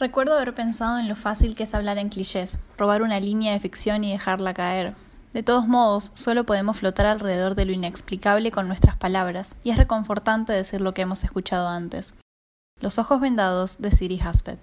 Recuerdo 0.00 0.34
haber 0.34 0.54
pensado 0.54 0.98
en 0.98 1.08
lo 1.08 1.14
fácil 1.14 1.54
que 1.54 1.62
es 1.62 1.74
hablar 1.74 1.98
en 1.98 2.08
clichés, 2.08 2.58
robar 2.76 3.02
una 3.02 3.20
línea 3.20 3.52
de 3.52 3.60
ficción 3.60 4.02
y 4.02 4.10
dejarla 4.10 4.52
caer. 4.52 4.94
De 5.32 5.44
todos 5.44 5.68
modos, 5.68 6.10
solo 6.14 6.44
podemos 6.44 6.78
flotar 6.78 7.06
alrededor 7.06 7.54
de 7.54 7.64
lo 7.64 7.72
inexplicable 7.72 8.50
con 8.50 8.66
nuestras 8.66 8.96
palabras, 8.96 9.54
y 9.62 9.70
es 9.70 9.76
reconfortante 9.76 10.52
decir 10.52 10.80
lo 10.80 10.94
que 10.94 11.02
hemos 11.02 11.22
escuchado 11.22 11.68
antes. 11.68 12.14
Los 12.80 12.98
ojos 12.98 13.20
vendados 13.20 13.78
de 13.78 13.92
Siri 13.92 14.20
Haspet. 14.20 14.58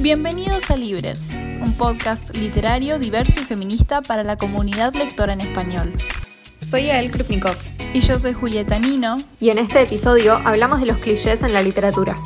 Bienvenidos 0.00 0.70
a 0.70 0.76
Libres, 0.76 1.24
un 1.62 1.72
podcast 1.78 2.36
literario, 2.36 2.98
diverso 2.98 3.40
y 3.40 3.44
feminista 3.44 4.02
para 4.02 4.22
la 4.22 4.36
comunidad 4.36 4.92
lectora 4.92 5.32
en 5.32 5.40
español. 5.40 5.96
Soy 6.58 6.90
Ael 6.90 7.10
Krupnikov. 7.10 7.56
Y 7.94 8.00
yo 8.00 8.18
soy 8.18 8.34
Julieta 8.34 8.78
Nino. 8.78 9.16
Y 9.40 9.50
en 9.50 9.58
este 9.58 9.82
episodio 9.82 10.34
hablamos 10.44 10.80
de 10.80 10.86
los 10.86 10.98
clichés 10.98 11.42
en 11.42 11.52
la 11.52 11.62
literatura. 11.62 12.16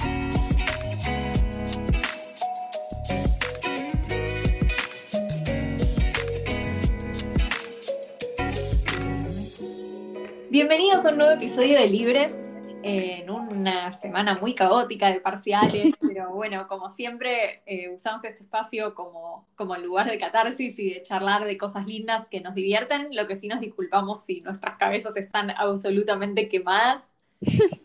Bienvenidos 10.59 11.05
a 11.05 11.11
un 11.11 11.19
nuevo 11.19 11.33
episodio 11.33 11.79
de 11.79 11.87
Libres 11.87 12.35
en 12.83 13.29
una 13.29 13.93
semana 13.93 14.39
muy 14.41 14.55
caótica 14.55 15.13
de 15.13 15.21
parciales, 15.21 15.93
pero 16.01 16.33
bueno, 16.33 16.67
como 16.67 16.89
siempre, 16.89 17.63
eh, 17.67 17.91
usamos 17.91 18.25
este 18.25 18.45
espacio 18.45 18.95
como, 18.95 19.47
como 19.55 19.77
lugar 19.77 20.09
de 20.09 20.17
catarsis 20.17 20.79
y 20.79 20.95
de 20.95 21.03
charlar 21.03 21.45
de 21.45 21.59
cosas 21.59 21.87
lindas 21.87 22.27
que 22.29 22.41
nos 22.41 22.55
divierten, 22.55 23.15
lo 23.15 23.27
que 23.27 23.37
sí 23.37 23.49
nos 23.49 23.61
disculpamos 23.61 24.25
si 24.25 24.41
nuestras 24.41 24.79
cabezas 24.79 25.15
están 25.19 25.51
absolutamente 25.51 26.49
quemadas. 26.49 27.03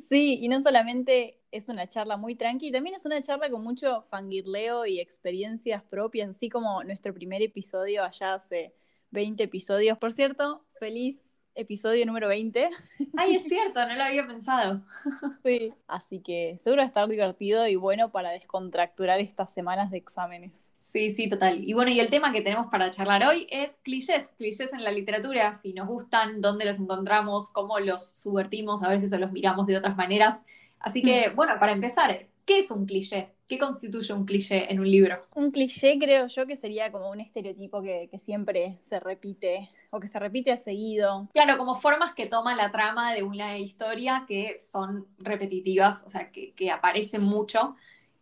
Sí, 0.00 0.40
y 0.42 0.48
no 0.48 0.60
solamente 0.60 1.38
es 1.52 1.68
una 1.68 1.86
charla 1.86 2.16
muy 2.16 2.34
tranqui, 2.34 2.72
también 2.72 2.96
es 2.96 3.06
una 3.06 3.22
charla 3.22 3.48
con 3.48 3.62
mucho 3.62 4.02
fangirleo 4.10 4.86
y 4.86 4.98
experiencias 4.98 5.84
propias, 5.84 6.30
así 6.30 6.48
como 6.48 6.82
nuestro 6.82 7.14
primer 7.14 7.42
episodio 7.42 8.02
allá 8.02 8.34
hace 8.34 8.74
20 9.12 9.44
episodios. 9.44 9.98
Por 9.98 10.12
cierto, 10.12 10.64
feliz 10.80 11.31
episodio 11.54 12.06
número 12.06 12.28
20. 12.28 12.70
Ay, 13.16 13.36
es 13.36 13.44
cierto, 13.48 13.86
no 13.86 13.94
lo 13.94 14.04
había 14.04 14.26
pensado. 14.26 14.82
Sí, 15.44 15.72
así 15.88 16.20
que 16.20 16.58
seguro 16.62 16.80
va 16.80 16.84
a 16.84 16.88
estar 16.88 17.08
divertido 17.08 17.66
y 17.66 17.74
bueno 17.74 18.12
para 18.12 18.30
descontracturar 18.30 19.18
estas 19.20 19.52
semanas 19.52 19.90
de 19.90 19.98
exámenes. 19.98 20.72
Sí, 20.78 21.10
sí, 21.10 21.28
total. 21.28 21.64
Y 21.64 21.72
bueno, 21.72 21.90
y 21.90 21.98
el 21.98 22.10
tema 22.10 22.32
que 22.32 22.42
tenemos 22.42 22.66
para 22.70 22.90
charlar 22.90 23.24
hoy 23.26 23.46
es 23.50 23.78
clichés, 23.82 24.32
clichés 24.38 24.72
en 24.72 24.84
la 24.84 24.92
literatura, 24.92 25.54
si 25.54 25.72
nos 25.72 25.88
gustan, 25.88 26.40
dónde 26.40 26.64
los 26.64 26.78
encontramos, 26.78 27.50
cómo 27.50 27.80
los 27.80 28.06
subvertimos 28.06 28.82
a 28.82 28.88
veces 28.88 29.12
o 29.12 29.18
los 29.18 29.32
miramos 29.32 29.66
de 29.66 29.76
otras 29.76 29.96
maneras. 29.96 30.40
Así 30.78 31.02
que, 31.02 31.30
mm. 31.30 31.36
bueno, 31.36 31.54
para 31.58 31.72
empezar, 31.72 32.26
¿qué 32.44 32.60
es 32.60 32.70
un 32.70 32.86
cliché? 32.86 33.32
¿Qué 33.48 33.58
constituye 33.58 34.14
un 34.14 34.24
cliché 34.24 34.72
en 34.72 34.80
un 34.80 34.90
libro? 34.90 35.26
Un 35.34 35.50
cliché 35.50 35.98
creo 35.98 36.28
yo 36.28 36.46
que 36.46 36.56
sería 36.56 36.92
como 36.92 37.10
un 37.10 37.20
estereotipo 37.20 37.82
que, 37.82 38.08
que 38.10 38.18
siempre 38.18 38.78
se 38.82 39.00
repite 39.00 39.70
o 39.94 40.00
que 40.00 40.08
se 40.08 40.18
repite 40.18 40.50
a 40.50 40.56
seguido. 40.56 41.28
Claro, 41.34 41.58
como 41.58 41.74
formas 41.74 42.12
que 42.12 42.24
toma 42.24 42.56
la 42.56 42.72
trama 42.72 43.12
de 43.12 43.22
una 43.22 43.58
historia 43.58 44.24
que 44.26 44.58
son 44.58 45.06
repetitivas, 45.18 46.02
o 46.04 46.08
sea, 46.08 46.32
que, 46.32 46.54
que 46.54 46.70
aparecen 46.70 47.22
mucho 47.22 47.76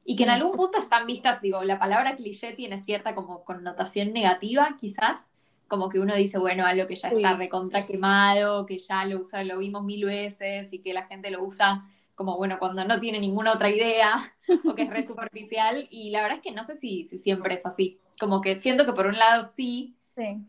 y 0.05 0.17
que 0.17 0.25
en 0.25 0.31
algún 0.31 0.51
punto 0.51 0.81
están 0.81 1.07
vistas, 1.07 1.41
digo, 1.41 1.63
la 1.63 1.79
palabra 1.79 2.17
cliché 2.17 2.55
tiene 2.55 2.83
cierta 2.83 3.15
como 3.15 3.45
connotación 3.45 4.13
negativa, 4.13 4.77
quizás, 4.81 5.31
como 5.69 5.89
que 5.89 6.01
uno 6.01 6.17
dice, 6.17 6.39
bueno, 6.39 6.67
algo 6.67 6.89
que 6.89 6.97
ya 6.97 7.11
está 7.11 7.35
recontra 7.35 7.87
quemado, 7.87 8.67
que 8.67 8.79
ya 8.79 9.05
lo 9.05 9.21
usa, 9.21 9.45
lo 9.45 9.59
vimos 9.59 9.85
mil 9.85 10.05
veces 10.05 10.73
y 10.73 10.81
que 10.81 10.93
la 10.93 11.07
gente 11.07 11.31
lo 11.31 11.45
usa 11.45 11.85
como, 12.17 12.37
bueno, 12.37 12.59
cuando 12.59 12.85
no 12.85 12.99
tiene 12.99 13.21
ninguna 13.21 13.53
otra 13.53 13.71
idea 13.71 14.13
o 14.67 14.75
que 14.75 14.83
es 14.83 14.91
re 14.91 15.07
superficial. 15.07 15.87
Y 15.89 16.11
la 16.11 16.23
verdad 16.23 16.39
es 16.39 16.43
que 16.43 16.51
no 16.51 16.65
sé 16.65 16.75
si, 16.75 17.05
si 17.05 17.17
siempre 17.17 17.55
es 17.55 17.65
así. 17.65 18.01
Como 18.19 18.41
que 18.41 18.57
siento 18.57 18.85
que 18.85 18.93
por 18.93 19.07
un 19.07 19.17
lado 19.17 19.45
sí, 19.45 19.95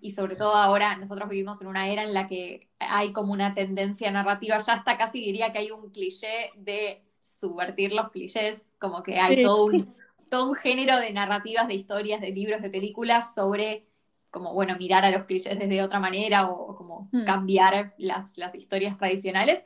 y 0.01 0.11
sobre 0.11 0.35
todo 0.35 0.55
ahora 0.55 0.97
nosotros 0.97 1.29
vivimos 1.29 1.61
en 1.61 1.67
una 1.67 1.87
era 1.87 2.03
en 2.03 2.13
la 2.13 2.27
que 2.27 2.69
hay 2.79 3.13
como 3.13 3.31
una 3.31 3.53
tendencia 3.53 4.11
narrativa, 4.11 4.57
ya 4.57 4.73
hasta 4.73 4.97
casi 4.97 5.19
diría 5.19 5.51
que 5.53 5.59
hay 5.59 5.71
un 5.71 5.91
cliché 5.91 6.51
de 6.57 7.03
subvertir 7.21 7.93
los 7.93 8.09
clichés, 8.09 8.73
como 8.79 9.03
que 9.03 9.19
hay 9.19 9.43
todo, 9.43 9.65
un, 9.65 9.95
todo 10.29 10.49
un 10.49 10.55
género 10.55 10.97
de 10.97 11.13
narrativas, 11.13 11.67
de 11.67 11.75
historias, 11.75 12.19
de 12.21 12.31
libros, 12.31 12.61
de 12.61 12.69
películas 12.69 13.33
sobre 13.33 13.85
como, 14.31 14.53
bueno, 14.53 14.77
mirar 14.77 15.03
a 15.03 15.11
los 15.11 15.25
clichés 15.25 15.59
desde 15.59 15.83
otra 15.83 15.99
manera 15.99 16.49
o, 16.49 16.75
como 16.75 17.09
hmm. 17.11 17.25
cambiar 17.25 17.93
las, 17.97 18.37
las 18.37 18.55
historias 18.55 18.97
tradicionales. 18.97 19.63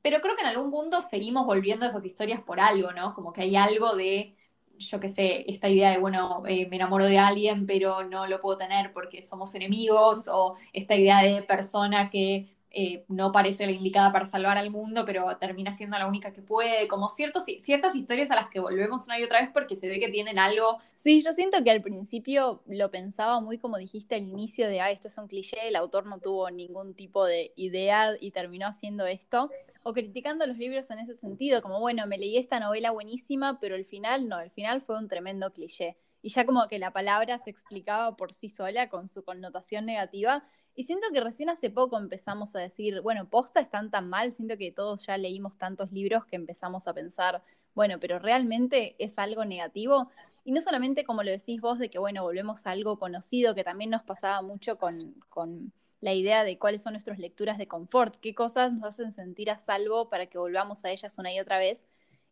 Pero 0.00 0.20
creo 0.20 0.34
que 0.34 0.42
en 0.42 0.48
algún 0.48 0.70
punto 0.70 1.02
seguimos 1.02 1.44
volviendo 1.44 1.84
a 1.84 1.90
esas 1.90 2.04
historias 2.04 2.40
por 2.40 2.58
algo, 2.58 2.92
¿no? 2.92 3.12
Como 3.12 3.32
que 3.32 3.42
hay 3.42 3.56
algo 3.56 3.94
de 3.94 4.35
yo 4.78 5.00
qué 5.00 5.08
sé, 5.08 5.44
esta 5.50 5.68
idea 5.68 5.90
de, 5.90 5.98
bueno, 5.98 6.42
eh, 6.46 6.66
me 6.68 6.76
enamoro 6.76 7.04
de 7.04 7.18
alguien, 7.18 7.66
pero 7.66 8.04
no 8.04 8.26
lo 8.26 8.40
puedo 8.40 8.56
tener 8.56 8.92
porque 8.92 9.22
somos 9.22 9.54
enemigos, 9.54 10.28
o 10.28 10.54
esta 10.72 10.94
idea 10.94 11.22
de 11.22 11.42
persona 11.42 12.10
que 12.10 12.56
eh, 12.78 13.06
no 13.08 13.32
parece 13.32 13.64
la 13.64 13.72
indicada 13.72 14.12
para 14.12 14.26
salvar 14.26 14.58
al 14.58 14.70
mundo, 14.70 15.04
pero 15.06 15.38
termina 15.38 15.72
siendo 15.72 15.98
la 15.98 16.06
única 16.06 16.34
que 16.34 16.42
puede, 16.42 16.88
como 16.88 17.08
ciertos, 17.08 17.44
ciertas 17.60 17.94
historias 17.94 18.30
a 18.30 18.34
las 18.34 18.50
que 18.50 18.60
volvemos 18.60 19.06
una 19.06 19.18
y 19.18 19.22
otra 19.22 19.40
vez 19.40 19.48
porque 19.50 19.76
se 19.76 19.88
ve 19.88 19.98
que 19.98 20.10
tienen 20.10 20.38
algo. 20.38 20.78
Sí, 20.96 21.22
yo 21.22 21.32
siento 21.32 21.64
que 21.64 21.70
al 21.70 21.80
principio 21.80 22.62
lo 22.66 22.90
pensaba 22.90 23.40
muy 23.40 23.56
como 23.56 23.78
dijiste 23.78 24.16
al 24.16 24.24
inicio 24.24 24.68
de, 24.68 24.82
ah, 24.82 24.90
esto 24.90 25.08
es 25.08 25.16
un 25.16 25.26
cliché, 25.26 25.68
el 25.68 25.76
autor 25.76 26.04
no 26.04 26.18
tuvo 26.18 26.50
ningún 26.50 26.92
tipo 26.92 27.24
de 27.24 27.52
idea 27.56 28.10
y 28.20 28.30
terminó 28.32 28.66
haciendo 28.66 29.06
esto, 29.06 29.48
o 29.88 29.92
criticando 29.92 30.44
los 30.48 30.58
libros 30.58 30.90
en 30.90 30.98
ese 30.98 31.14
sentido, 31.14 31.62
como, 31.62 31.78
bueno, 31.78 32.08
me 32.08 32.18
leí 32.18 32.36
esta 32.38 32.58
novela 32.58 32.90
buenísima, 32.90 33.60
pero 33.60 33.76
el 33.76 33.84
final 33.84 34.28
no, 34.28 34.40
el 34.40 34.50
final 34.50 34.82
fue 34.82 34.98
un 34.98 35.06
tremendo 35.06 35.52
cliché. 35.52 35.96
Y 36.22 36.30
ya 36.30 36.44
como 36.44 36.66
que 36.66 36.80
la 36.80 36.92
palabra 36.92 37.38
se 37.38 37.50
explicaba 37.50 38.16
por 38.16 38.32
sí 38.32 38.48
sola 38.50 38.88
con 38.88 39.06
su 39.06 39.22
connotación 39.22 39.86
negativa. 39.86 40.42
Y 40.74 40.82
siento 40.82 41.06
que 41.12 41.20
recién 41.20 41.50
hace 41.50 41.70
poco 41.70 41.98
empezamos 41.98 42.56
a 42.56 42.58
decir, 42.58 43.00
bueno, 43.00 43.30
posta 43.30 43.60
están 43.60 43.92
tan 43.92 44.08
mal, 44.08 44.32
siento 44.32 44.56
que 44.58 44.72
todos 44.72 45.06
ya 45.06 45.16
leímos 45.18 45.56
tantos 45.56 45.92
libros 45.92 46.24
que 46.26 46.34
empezamos 46.34 46.88
a 46.88 46.92
pensar, 46.92 47.44
bueno, 47.76 48.00
pero 48.00 48.18
realmente 48.18 48.96
es 48.98 49.20
algo 49.20 49.44
negativo. 49.44 50.10
Y 50.44 50.50
no 50.50 50.62
solamente 50.62 51.04
como 51.04 51.22
lo 51.22 51.30
decís 51.30 51.60
vos, 51.60 51.78
de 51.78 51.90
que, 51.90 52.00
bueno, 52.00 52.24
volvemos 52.24 52.66
a 52.66 52.72
algo 52.72 52.98
conocido, 52.98 53.54
que 53.54 53.62
también 53.62 53.90
nos 53.90 54.02
pasaba 54.02 54.42
mucho 54.42 54.78
con, 54.78 55.12
con 55.28 55.72
la 56.06 56.14
idea 56.14 56.44
de 56.44 56.56
cuáles 56.56 56.82
son 56.82 56.92
nuestras 56.92 57.18
lecturas 57.18 57.58
de 57.58 57.66
confort, 57.66 58.14
qué 58.20 58.32
cosas 58.32 58.72
nos 58.72 58.84
hacen 58.84 59.10
sentir 59.10 59.50
a 59.50 59.58
salvo 59.58 60.08
para 60.08 60.26
que 60.26 60.38
volvamos 60.38 60.84
a 60.84 60.90
ellas 60.92 61.18
una 61.18 61.34
y 61.34 61.40
otra 61.40 61.58
vez. 61.58 61.84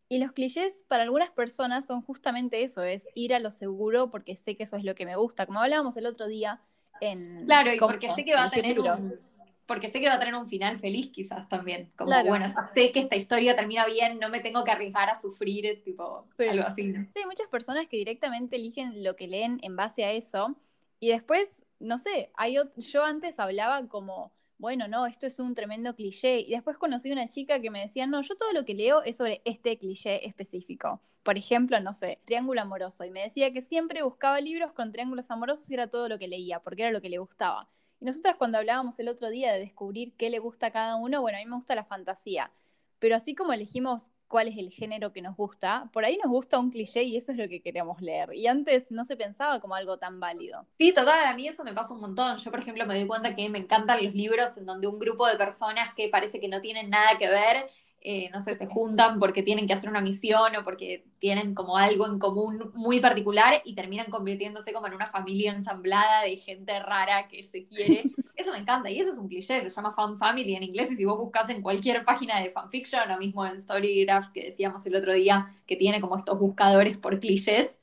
Y 0.09 0.19
los 0.19 0.31
clichés 0.31 0.85
para 0.87 1.03
algunas 1.03 1.33
personas 1.33 1.85
son 1.85 2.01
justamente 2.01 2.62
eso, 2.62 2.85
es 2.85 3.09
ir 3.17 3.35
a 3.35 3.41
lo 3.41 3.51
seguro 3.51 4.12
porque 4.12 4.37
sé 4.37 4.57
que 4.57 4.62
eso 4.62 4.77
es 4.77 4.85
lo 4.85 4.95
que 4.95 5.07
me 5.07 5.17
gusta, 5.17 5.47
como 5.47 5.61
hablábamos 5.61 5.97
el 5.97 6.07
otro 6.07 6.29
día 6.29 6.61
en... 7.01 7.47
Claro, 7.47 7.75
y 7.75 7.79
porque 7.81 8.15
sé 8.15 8.25
que 8.25 8.33
va 8.33 8.45
a 8.45 8.51
tener 8.51 8.79
un, 8.79 9.19
porque 9.67 9.91
sé 9.91 10.01
que 10.01 10.06
va 10.06 10.15
a 10.15 10.19
tener 10.21 10.37
un 10.37 10.47
final 10.47 10.79
feliz 10.79 11.11
quizás 11.11 11.49
también, 11.49 11.91
como 11.97 12.12
bueno, 12.27 12.47
sé 12.73 12.93
que 12.93 13.01
esta 13.01 13.17
historia 13.17 13.56
termina 13.56 13.87
bien, 13.87 14.21
no 14.21 14.29
me 14.29 14.39
tengo 14.39 14.62
que 14.62 14.71
arriesgar 14.71 15.11
a 15.11 15.21
sufrir, 15.21 15.83
tipo, 15.83 16.29
algo 16.39 16.62
así. 16.65 16.95
Sí, 16.95 17.09
hay 17.17 17.27
muchas 17.27 17.49
personas 17.49 17.89
que 17.89 17.97
directamente 17.97 18.55
eligen 18.55 19.03
lo 19.03 19.17
que 19.17 19.27
leen 19.27 19.59
en 19.62 19.75
base 19.75 20.05
a 20.05 20.12
eso 20.12 20.55
y 21.01 21.09
después 21.09 21.64
no 21.84 21.99
sé, 21.99 22.31
hay, 22.34 22.56
yo 22.77 23.05
antes 23.05 23.39
hablaba 23.39 23.87
como, 23.89 24.33
bueno, 24.59 24.89
no, 24.89 25.06
esto 25.06 25.27
es 25.27 25.39
un 25.39 25.55
tremendo 25.55 25.95
cliché. 25.95 26.41
Y 26.41 26.50
después 26.50 26.78
conocí 26.78 27.11
una 27.12 27.28
chica 27.28 27.61
que 27.61 27.71
me 27.71 27.81
decía, 27.81 28.06
no, 28.06 28.22
yo 28.22 28.37
todo 28.37 28.53
lo 28.53 28.65
que 28.65 28.75
leo 28.75 29.03
es 29.03 29.17
sobre 29.17 29.43
este 29.45 29.77
cliché 29.78 30.27
específico. 30.27 31.00
Por 31.23 31.39
ejemplo, 31.39 31.78
no 31.81 31.94
sé, 31.94 32.21
triángulo 32.25 32.62
amoroso. 32.62 33.05
Y 33.05 33.11
me 33.11 33.23
decía 33.23 33.53
que 33.53 33.62
siempre 33.62 34.03
buscaba 34.03 34.41
libros 34.41 34.73
con 34.73 34.93
triángulos 34.93 35.31
amorosos 35.31 35.71
y 35.71 35.75
era 35.75 35.89
todo 35.89 36.09
lo 36.09 36.19
que 36.19 36.28
leía, 36.28 36.61
porque 36.61 36.83
era 36.83 36.93
lo 36.93 37.00
que 37.00 37.09
le 37.09 37.19
gustaba. 37.19 37.69
Y 38.00 38.05
nosotras 38.05 38.37
cuando 38.37 38.59
hablábamos 38.59 38.99
el 38.99 39.09
otro 39.09 39.31
día 39.31 39.53
de 39.53 39.59
descubrir 39.59 40.15
qué 40.17 40.31
le 40.31 40.39
gusta 40.39 40.67
a 40.67 40.71
cada 40.71 40.97
uno, 40.97 41.21
bueno, 41.21 41.39
a 41.39 41.41
mí 41.41 41.47
me 41.47 41.56
gusta 41.56 41.75
la 41.75 41.84
fantasía. 41.84 42.53
Pero 42.99 43.17
así 43.17 43.34
como 43.34 43.53
elegimos 43.53 44.11
cuál 44.29 44.49
es 44.49 44.59
el 44.59 44.71
género 44.71 45.12
que 45.12 45.23
nos 45.23 45.37
gusta, 45.37 45.89
por 45.93 46.05
ahí 46.05 46.19
nos 46.23 46.31
gusta 46.31 46.59
un 46.59 46.71
cliché 46.71 47.03
y 47.03 47.17
eso 47.17 47.33
es 47.33 47.39
lo 47.39 47.49
que 47.49 47.61
queremos 47.61 48.00
leer. 48.00 48.31
Y 48.35 48.47
antes 48.47 48.91
no 48.91 49.05
se 49.05 49.17
pensaba 49.17 49.61
como 49.61 49.75
algo 49.75 49.99
tan 49.99 50.21
válido. 50.21 50.67
Sí, 50.79 50.93
total, 50.93 51.26
a 51.26 51.35
mí 51.35 51.47
eso 51.47 51.65
me 51.65 51.73
pasa 51.73 51.94
un 51.94 52.00
montón. 52.00 52.37
Yo, 52.38 52.50
por 52.50 52.61
ejemplo, 52.61 52.87
me 52.87 52.94
doy 52.94 53.06
cuenta 53.06 53.35
que 53.35 53.49
me 53.49 53.59
encantan 53.59 54.05
los 54.05 54.15
libros 54.15 54.56
en 54.56 54.67
donde 54.67 54.87
un 54.87 54.99
grupo 54.99 55.26
de 55.26 55.37
personas 55.37 55.94
que 55.94 56.09
parece 56.09 56.41
que 56.41 56.49
no 56.49 56.61
tienen 56.61 56.91
nada 56.91 57.19
que 57.19 57.29
ver 57.29 57.71
eh, 58.06 58.29
no 58.35 58.43
sé, 58.43 58.55
se 58.55 58.67
juntan 58.67 59.19
porque 59.19 59.43
tienen 59.43 59.67
que 59.67 59.73
hacer 59.73 59.89
una 59.89 60.03
misión 60.03 60.55
o 60.56 60.62
porque 60.62 61.06
tienen 61.19 61.55
como 61.55 61.79
algo 61.79 62.06
en 62.06 62.19
común 62.19 62.71
muy 62.75 63.01
particular 63.01 63.62
y 63.65 63.75
terminan 63.75 64.11
convirtiéndose 64.11 64.75
como 64.75 64.87
en 64.89 64.93
una 64.93 65.06
familia 65.06 65.53
ensamblada 65.53 66.23
de 66.23 66.37
gente 66.37 66.79
rara 66.81 67.29
que 67.29 67.43
se 67.45 67.65
quiere. 67.65 68.03
Eso 68.37 68.53
me 68.53 68.59
encanta 68.59 68.91
y 68.91 68.99
eso 68.99 69.12
es 69.12 69.19
un 69.19 69.29
cliché, 69.29 69.61
se 69.62 69.69
llama 69.69 69.95
Fan 69.95 70.19
Family 70.19 70.56
en 70.56 70.65
inglés 70.65 70.91
y 70.91 70.97
si 70.97 71.05
vos 71.05 71.17
buscas 71.17 71.49
en 71.51 71.62
cualquier 71.62 72.05
página 72.05 72.41
de 72.41 72.51
fanfiction 72.51 73.09
o 73.12 73.17
mismo 73.17 73.47
en 73.47 73.61
Storygraph 73.61 74.33
que 74.33 74.47
decíamos 74.47 74.85
el 74.87 74.97
otro 74.97 75.15
día 75.15 75.55
que 75.69 75.77
tiene 75.77 76.00
como 76.00 76.17
estos 76.17 76.37
buscadores 76.41 76.99
por 76.99 77.21
clichés, 77.21 77.79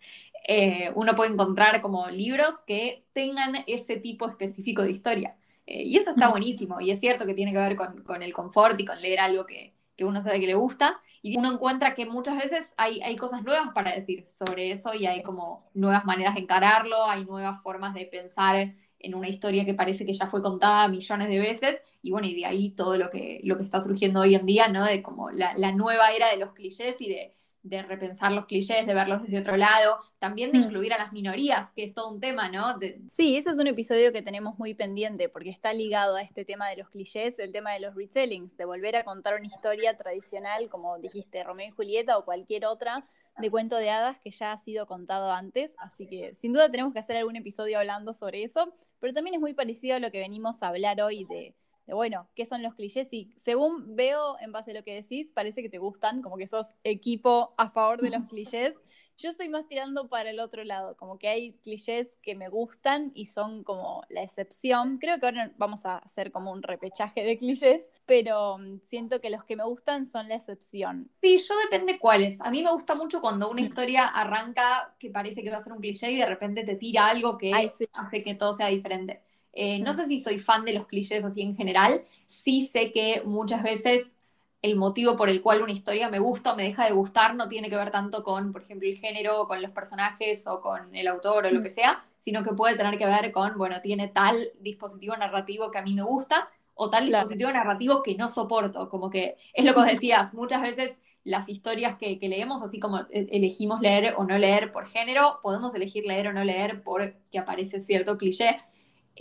eh, 0.45 0.91
uno 0.95 1.15
puede 1.15 1.31
encontrar 1.31 1.81
como 1.81 2.09
libros 2.09 2.63
que 2.67 3.05
tengan 3.13 3.63
ese 3.65 3.95
tipo 3.95 4.27
específico 4.27 4.83
de 4.83 4.91
historia. 4.91 5.37
Eh, 5.65 5.83
y 5.83 5.95
eso 5.95 6.11
está 6.11 6.29
buenísimo 6.29 6.81
y 6.81 6.91
es 6.91 6.99
cierto 6.99 7.25
que 7.25 7.33
tiene 7.33 7.53
que 7.53 7.59
ver 7.59 7.77
con, 7.77 8.03
con 8.03 8.21
el 8.21 8.33
confort 8.33 8.77
y 8.79 8.85
con 8.85 9.01
leer 9.01 9.21
algo 9.21 9.45
que, 9.45 9.73
que 10.01 10.05
uno 10.05 10.19
sabe 10.19 10.39
que 10.39 10.47
le 10.47 10.55
gusta, 10.55 10.99
y 11.21 11.37
uno 11.37 11.51
encuentra 11.51 11.93
que 11.93 12.07
muchas 12.07 12.35
veces 12.35 12.73
hay, 12.75 13.01
hay 13.03 13.15
cosas 13.17 13.43
nuevas 13.43 13.69
para 13.69 13.93
decir 13.93 14.25
sobre 14.29 14.71
eso 14.71 14.95
y 14.95 15.05
hay 15.05 15.21
como 15.21 15.69
nuevas 15.75 16.05
maneras 16.05 16.33
de 16.33 16.41
encararlo, 16.41 17.05
hay 17.05 17.23
nuevas 17.23 17.61
formas 17.61 17.93
de 17.93 18.07
pensar 18.07 18.73
en 18.97 19.15
una 19.15 19.29
historia 19.29 19.63
que 19.63 19.75
parece 19.75 20.03
que 20.03 20.13
ya 20.13 20.25
fue 20.25 20.41
contada 20.41 20.87
millones 20.87 21.29
de 21.29 21.37
veces, 21.37 21.81
y 22.01 22.09
bueno, 22.09 22.27
y 22.27 22.33
de 22.33 22.47
ahí 22.47 22.71
todo 22.71 22.97
lo 22.97 23.11
que, 23.11 23.41
lo 23.43 23.57
que 23.57 23.63
está 23.63 23.79
surgiendo 23.79 24.21
hoy 24.21 24.33
en 24.33 24.47
día, 24.47 24.69
¿no? 24.69 24.83
De 24.85 25.03
como 25.03 25.29
la, 25.29 25.55
la 25.55 25.71
nueva 25.71 26.11
era 26.13 26.31
de 26.31 26.37
los 26.37 26.53
clichés 26.53 26.95
y 26.99 27.09
de, 27.09 27.35
de, 27.63 27.81
repensar 27.83 28.31
los 28.31 28.45
clichés, 28.45 28.85
de 28.85 28.93
verlos 28.93 29.23
desde 29.23 29.39
otro 29.39 29.57
lado, 29.57 29.97
también 30.19 30.51
de 30.51 30.59
mm. 30.59 30.63
incluir 30.63 30.93
a 30.93 30.97
las 30.97 31.13
minorías, 31.13 31.71
que 31.73 31.83
es 31.83 31.93
todo 31.93 32.11
un 32.11 32.19
tema, 32.19 32.49
¿no? 32.49 32.77
Sí, 33.09 33.37
ese 33.37 33.49
es 33.49 33.59
un 33.59 33.67
episodio 33.67 34.11
que 34.11 34.21
tenemos 34.21 34.57
muy 34.57 34.73
pendiente, 34.73 35.29
porque 35.29 35.49
está 35.49 35.73
ligado 35.73 36.15
a 36.15 36.21
este 36.21 36.45
tema 36.45 36.69
de 36.69 36.77
los 36.77 36.89
clichés, 36.89 37.39
el 37.39 37.51
tema 37.51 37.71
de 37.73 37.79
los 37.79 37.95
retellings, 37.95 38.57
de 38.57 38.65
volver 38.65 38.95
a 38.95 39.03
contar 39.03 39.35
una 39.35 39.47
historia 39.47 39.97
tradicional, 39.97 40.69
como 40.69 40.97
dijiste, 40.99 41.43
Romeo 41.43 41.67
y 41.67 41.71
Julieta 41.71 42.17
o 42.17 42.25
cualquier 42.25 42.65
otra, 42.65 43.05
de 43.37 43.49
cuento 43.49 43.77
de 43.77 43.89
hadas 43.89 44.19
que 44.19 44.31
ya 44.31 44.51
ha 44.51 44.57
sido 44.57 44.85
contado 44.85 45.31
antes, 45.31 45.73
así 45.77 46.05
que 46.07 46.33
sin 46.33 46.53
duda 46.53 46.69
tenemos 46.69 46.93
que 46.93 46.99
hacer 46.99 47.17
algún 47.17 47.35
episodio 47.35 47.79
hablando 47.79 48.13
sobre 48.13 48.43
eso, 48.43 48.73
pero 48.99 49.13
también 49.13 49.35
es 49.35 49.41
muy 49.41 49.53
parecido 49.53 49.95
a 49.95 49.99
lo 49.99 50.11
que 50.11 50.19
venimos 50.19 50.61
a 50.61 50.67
hablar 50.67 51.01
hoy 51.01 51.25
de, 51.25 51.55
bueno, 51.95 52.27
¿qué 52.35 52.45
son 52.45 52.61
los 52.63 52.75
clichés? 52.75 53.07
Y 53.11 53.33
según 53.37 53.95
veo 53.95 54.37
en 54.39 54.51
base 54.51 54.71
a 54.71 54.73
lo 54.73 54.83
que 54.83 54.95
decís, 54.95 55.31
parece 55.33 55.61
que 55.61 55.69
te 55.69 55.77
gustan, 55.77 56.21
como 56.21 56.37
que 56.37 56.47
sos 56.47 56.67
equipo 56.83 57.53
a 57.57 57.71
favor 57.71 58.01
de 58.01 58.11
los 58.11 58.25
clichés. 58.29 58.75
Yo 59.17 59.29
estoy 59.29 59.49
más 59.49 59.67
tirando 59.67 60.09
para 60.09 60.31
el 60.31 60.39
otro 60.39 60.63
lado, 60.63 60.97
como 60.97 61.19
que 61.19 61.27
hay 61.27 61.53
clichés 61.61 62.17
que 62.23 62.33
me 62.33 62.49
gustan 62.49 63.11
y 63.13 63.27
son 63.27 63.63
como 63.63 64.03
la 64.09 64.23
excepción. 64.23 64.97
Creo 64.97 65.19
que 65.19 65.27
ahora 65.27 65.53
vamos 65.57 65.85
a 65.85 65.97
hacer 65.97 66.31
como 66.31 66.51
un 66.51 66.63
repechaje 66.63 67.23
de 67.23 67.37
clichés, 67.37 67.83
pero 68.07 68.57
mm, 68.57 68.79
siento 68.81 69.21
que 69.21 69.29
los 69.29 69.43
que 69.43 69.55
me 69.55 69.63
gustan 69.63 70.07
son 70.07 70.27
la 70.27 70.35
excepción. 70.35 71.11
Sí, 71.21 71.37
yo 71.37 71.53
depende 71.69 71.99
cuáles. 71.99 72.41
A 72.41 72.49
mí 72.49 72.63
me 72.63 72.71
gusta 72.71 72.95
mucho 72.95 73.21
cuando 73.21 73.51
una 73.51 73.61
historia 73.61 74.07
arranca 74.07 74.95
que 74.97 75.11
parece 75.11 75.43
que 75.43 75.51
va 75.51 75.57
a 75.57 75.63
ser 75.63 75.73
un 75.73 75.81
cliché 75.81 76.11
y 76.11 76.17
de 76.17 76.25
repente 76.25 76.63
te 76.63 76.75
tira 76.75 77.07
algo 77.07 77.37
que 77.37 77.53
hace 77.93 78.23
que 78.23 78.33
todo 78.33 78.53
sea 78.53 78.67
diferente. 78.67 79.21
Eh, 79.53 79.79
no 79.79 79.93
sé 79.93 80.07
si 80.07 80.17
soy 80.17 80.39
fan 80.39 80.65
de 80.65 80.73
los 80.73 80.87
clichés 80.87 81.25
así 81.25 81.41
en 81.41 81.55
general, 81.55 82.05
sí 82.25 82.67
sé 82.67 82.91
que 82.91 83.21
muchas 83.25 83.63
veces 83.63 84.13
el 84.61 84.75
motivo 84.75 85.17
por 85.17 85.29
el 85.29 85.41
cual 85.41 85.61
una 85.61 85.71
historia 85.71 86.09
me 86.09 86.19
gusta 86.19 86.53
o 86.53 86.55
me 86.55 86.63
deja 86.63 86.85
de 86.85 86.91
gustar 86.91 87.35
no 87.35 87.47
tiene 87.47 87.69
que 87.69 87.75
ver 87.75 87.91
tanto 87.91 88.23
con, 88.23 88.51
por 88.51 88.61
ejemplo, 88.61 88.87
el 88.87 88.97
género, 88.97 89.47
con 89.47 89.61
los 89.61 89.71
personajes 89.71 90.45
o 90.47 90.61
con 90.61 90.95
el 90.95 91.07
autor 91.07 91.45
o 91.45 91.51
lo 91.51 91.59
mm. 91.59 91.63
que 91.63 91.69
sea, 91.69 92.05
sino 92.19 92.43
que 92.43 92.53
puede 92.53 92.77
tener 92.77 92.97
que 92.97 93.05
ver 93.05 93.31
con, 93.31 93.57
bueno, 93.57 93.81
tiene 93.81 94.07
tal 94.07 94.51
dispositivo 94.59 95.17
narrativo 95.17 95.71
que 95.71 95.79
a 95.79 95.81
mí 95.81 95.93
me 95.93 96.03
gusta 96.03 96.49
o 96.75 96.89
tal 96.89 97.05
dispositivo 97.05 97.51
narrativo 97.51 98.03
que 98.03 98.15
no 98.15 98.29
soporto, 98.29 98.89
como 98.89 99.09
que 99.09 99.37
es 99.53 99.65
lo 99.65 99.73
que 99.73 99.79
os 99.81 99.87
decías, 99.87 100.33
muchas 100.33 100.61
veces 100.61 100.97
las 101.23 101.49
historias 101.49 101.97
que, 101.97 102.17
leemos, 102.21 102.63
así 102.63 102.79
como 102.79 102.99
e, 103.11 103.27
elegimos 103.31 103.81
leer 103.81 104.15
o 104.17 104.23
no 104.23 104.37
leer 104.37 104.71
por 104.71 104.87
género, 104.87 105.39
podemos 105.43 105.73
elegir 105.75 106.05
leer 106.05 106.27
o 106.27 106.33
no 106.33 106.43
leer 106.43 106.81
porque 106.83 107.37
aparece 107.37 107.81
cierto 107.81 108.17
cliché. 108.17 108.61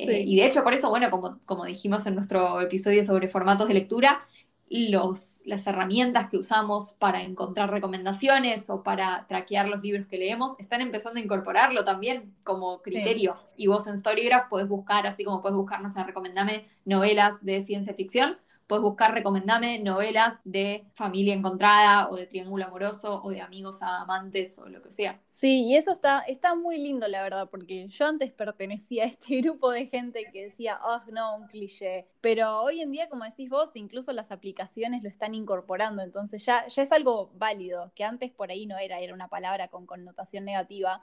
Eh, 0.08 0.22
y 0.26 0.36
de 0.36 0.46
hecho, 0.46 0.62
por 0.62 0.72
eso, 0.72 0.88
bueno, 0.88 1.10
como, 1.10 1.38
como 1.46 1.64
dijimos 1.64 2.06
en 2.06 2.14
nuestro 2.14 2.60
episodio 2.60 3.04
sobre 3.04 3.28
formatos 3.28 3.68
de 3.68 3.74
lectura, 3.74 4.26
los, 4.70 5.42
las 5.46 5.66
herramientas 5.66 6.30
que 6.30 6.36
usamos 6.36 6.92
para 6.92 7.22
encontrar 7.22 7.70
recomendaciones 7.70 8.70
o 8.70 8.84
para 8.84 9.26
traquear 9.26 9.68
los 9.68 9.82
libros 9.82 10.06
que 10.06 10.16
leemos, 10.16 10.54
están 10.60 10.80
empezando 10.80 11.18
a 11.18 11.22
incorporarlo 11.22 11.84
también 11.84 12.32
como 12.44 12.80
criterio. 12.80 13.36
Y 13.56 13.66
vos 13.66 13.88
en 13.88 13.98
Storygraph 13.98 14.48
podés 14.48 14.68
buscar, 14.68 15.08
así 15.08 15.24
como 15.24 15.42
puedes 15.42 15.56
buscar, 15.56 15.82
no 15.82 15.90
sé, 15.90 16.02
recomendame 16.04 16.68
novelas 16.84 17.44
de 17.44 17.62
ciencia 17.62 17.94
ficción, 17.94 18.38
Puedes 18.70 18.84
buscar, 18.84 19.12
recomendame 19.12 19.80
novelas 19.80 20.40
de 20.44 20.84
familia 20.94 21.34
encontrada 21.34 22.08
o 22.08 22.14
de 22.14 22.28
triángulo 22.28 22.66
amoroso 22.66 23.20
o 23.20 23.30
de 23.30 23.40
amigos 23.40 23.82
a 23.82 24.02
amantes 24.02 24.60
o 24.60 24.68
lo 24.68 24.80
que 24.80 24.92
sea. 24.92 25.20
Sí, 25.32 25.64
y 25.64 25.74
eso 25.74 25.90
está, 25.90 26.20
está 26.20 26.54
muy 26.54 26.78
lindo, 26.78 27.08
la 27.08 27.20
verdad, 27.20 27.50
porque 27.50 27.88
yo 27.88 28.06
antes 28.06 28.30
pertenecía 28.30 29.02
a 29.02 29.06
este 29.08 29.40
grupo 29.40 29.72
de 29.72 29.88
gente 29.88 30.24
que 30.32 30.44
decía, 30.44 30.78
oh, 30.84 31.00
no, 31.10 31.34
un 31.34 31.48
cliché. 31.48 32.06
Pero 32.20 32.62
hoy 32.62 32.80
en 32.80 32.92
día, 32.92 33.08
como 33.08 33.24
decís 33.24 33.50
vos, 33.50 33.72
incluso 33.74 34.12
las 34.12 34.30
aplicaciones 34.30 35.02
lo 35.02 35.08
están 35.08 35.34
incorporando, 35.34 36.02
entonces 36.02 36.44
ya, 36.44 36.68
ya 36.68 36.84
es 36.84 36.92
algo 36.92 37.32
válido, 37.34 37.90
que 37.96 38.04
antes 38.04 38.30
por 38.30 38.52
ahí 38.52 38.66
no 38.66 38.78
era, 38.78 39.00
era 39.00 39.14
una 39.14 39.26
palabra 39.26 39.66
con 39.66 39.84
connotación 39.84 40.44
negativa 40.44 41.02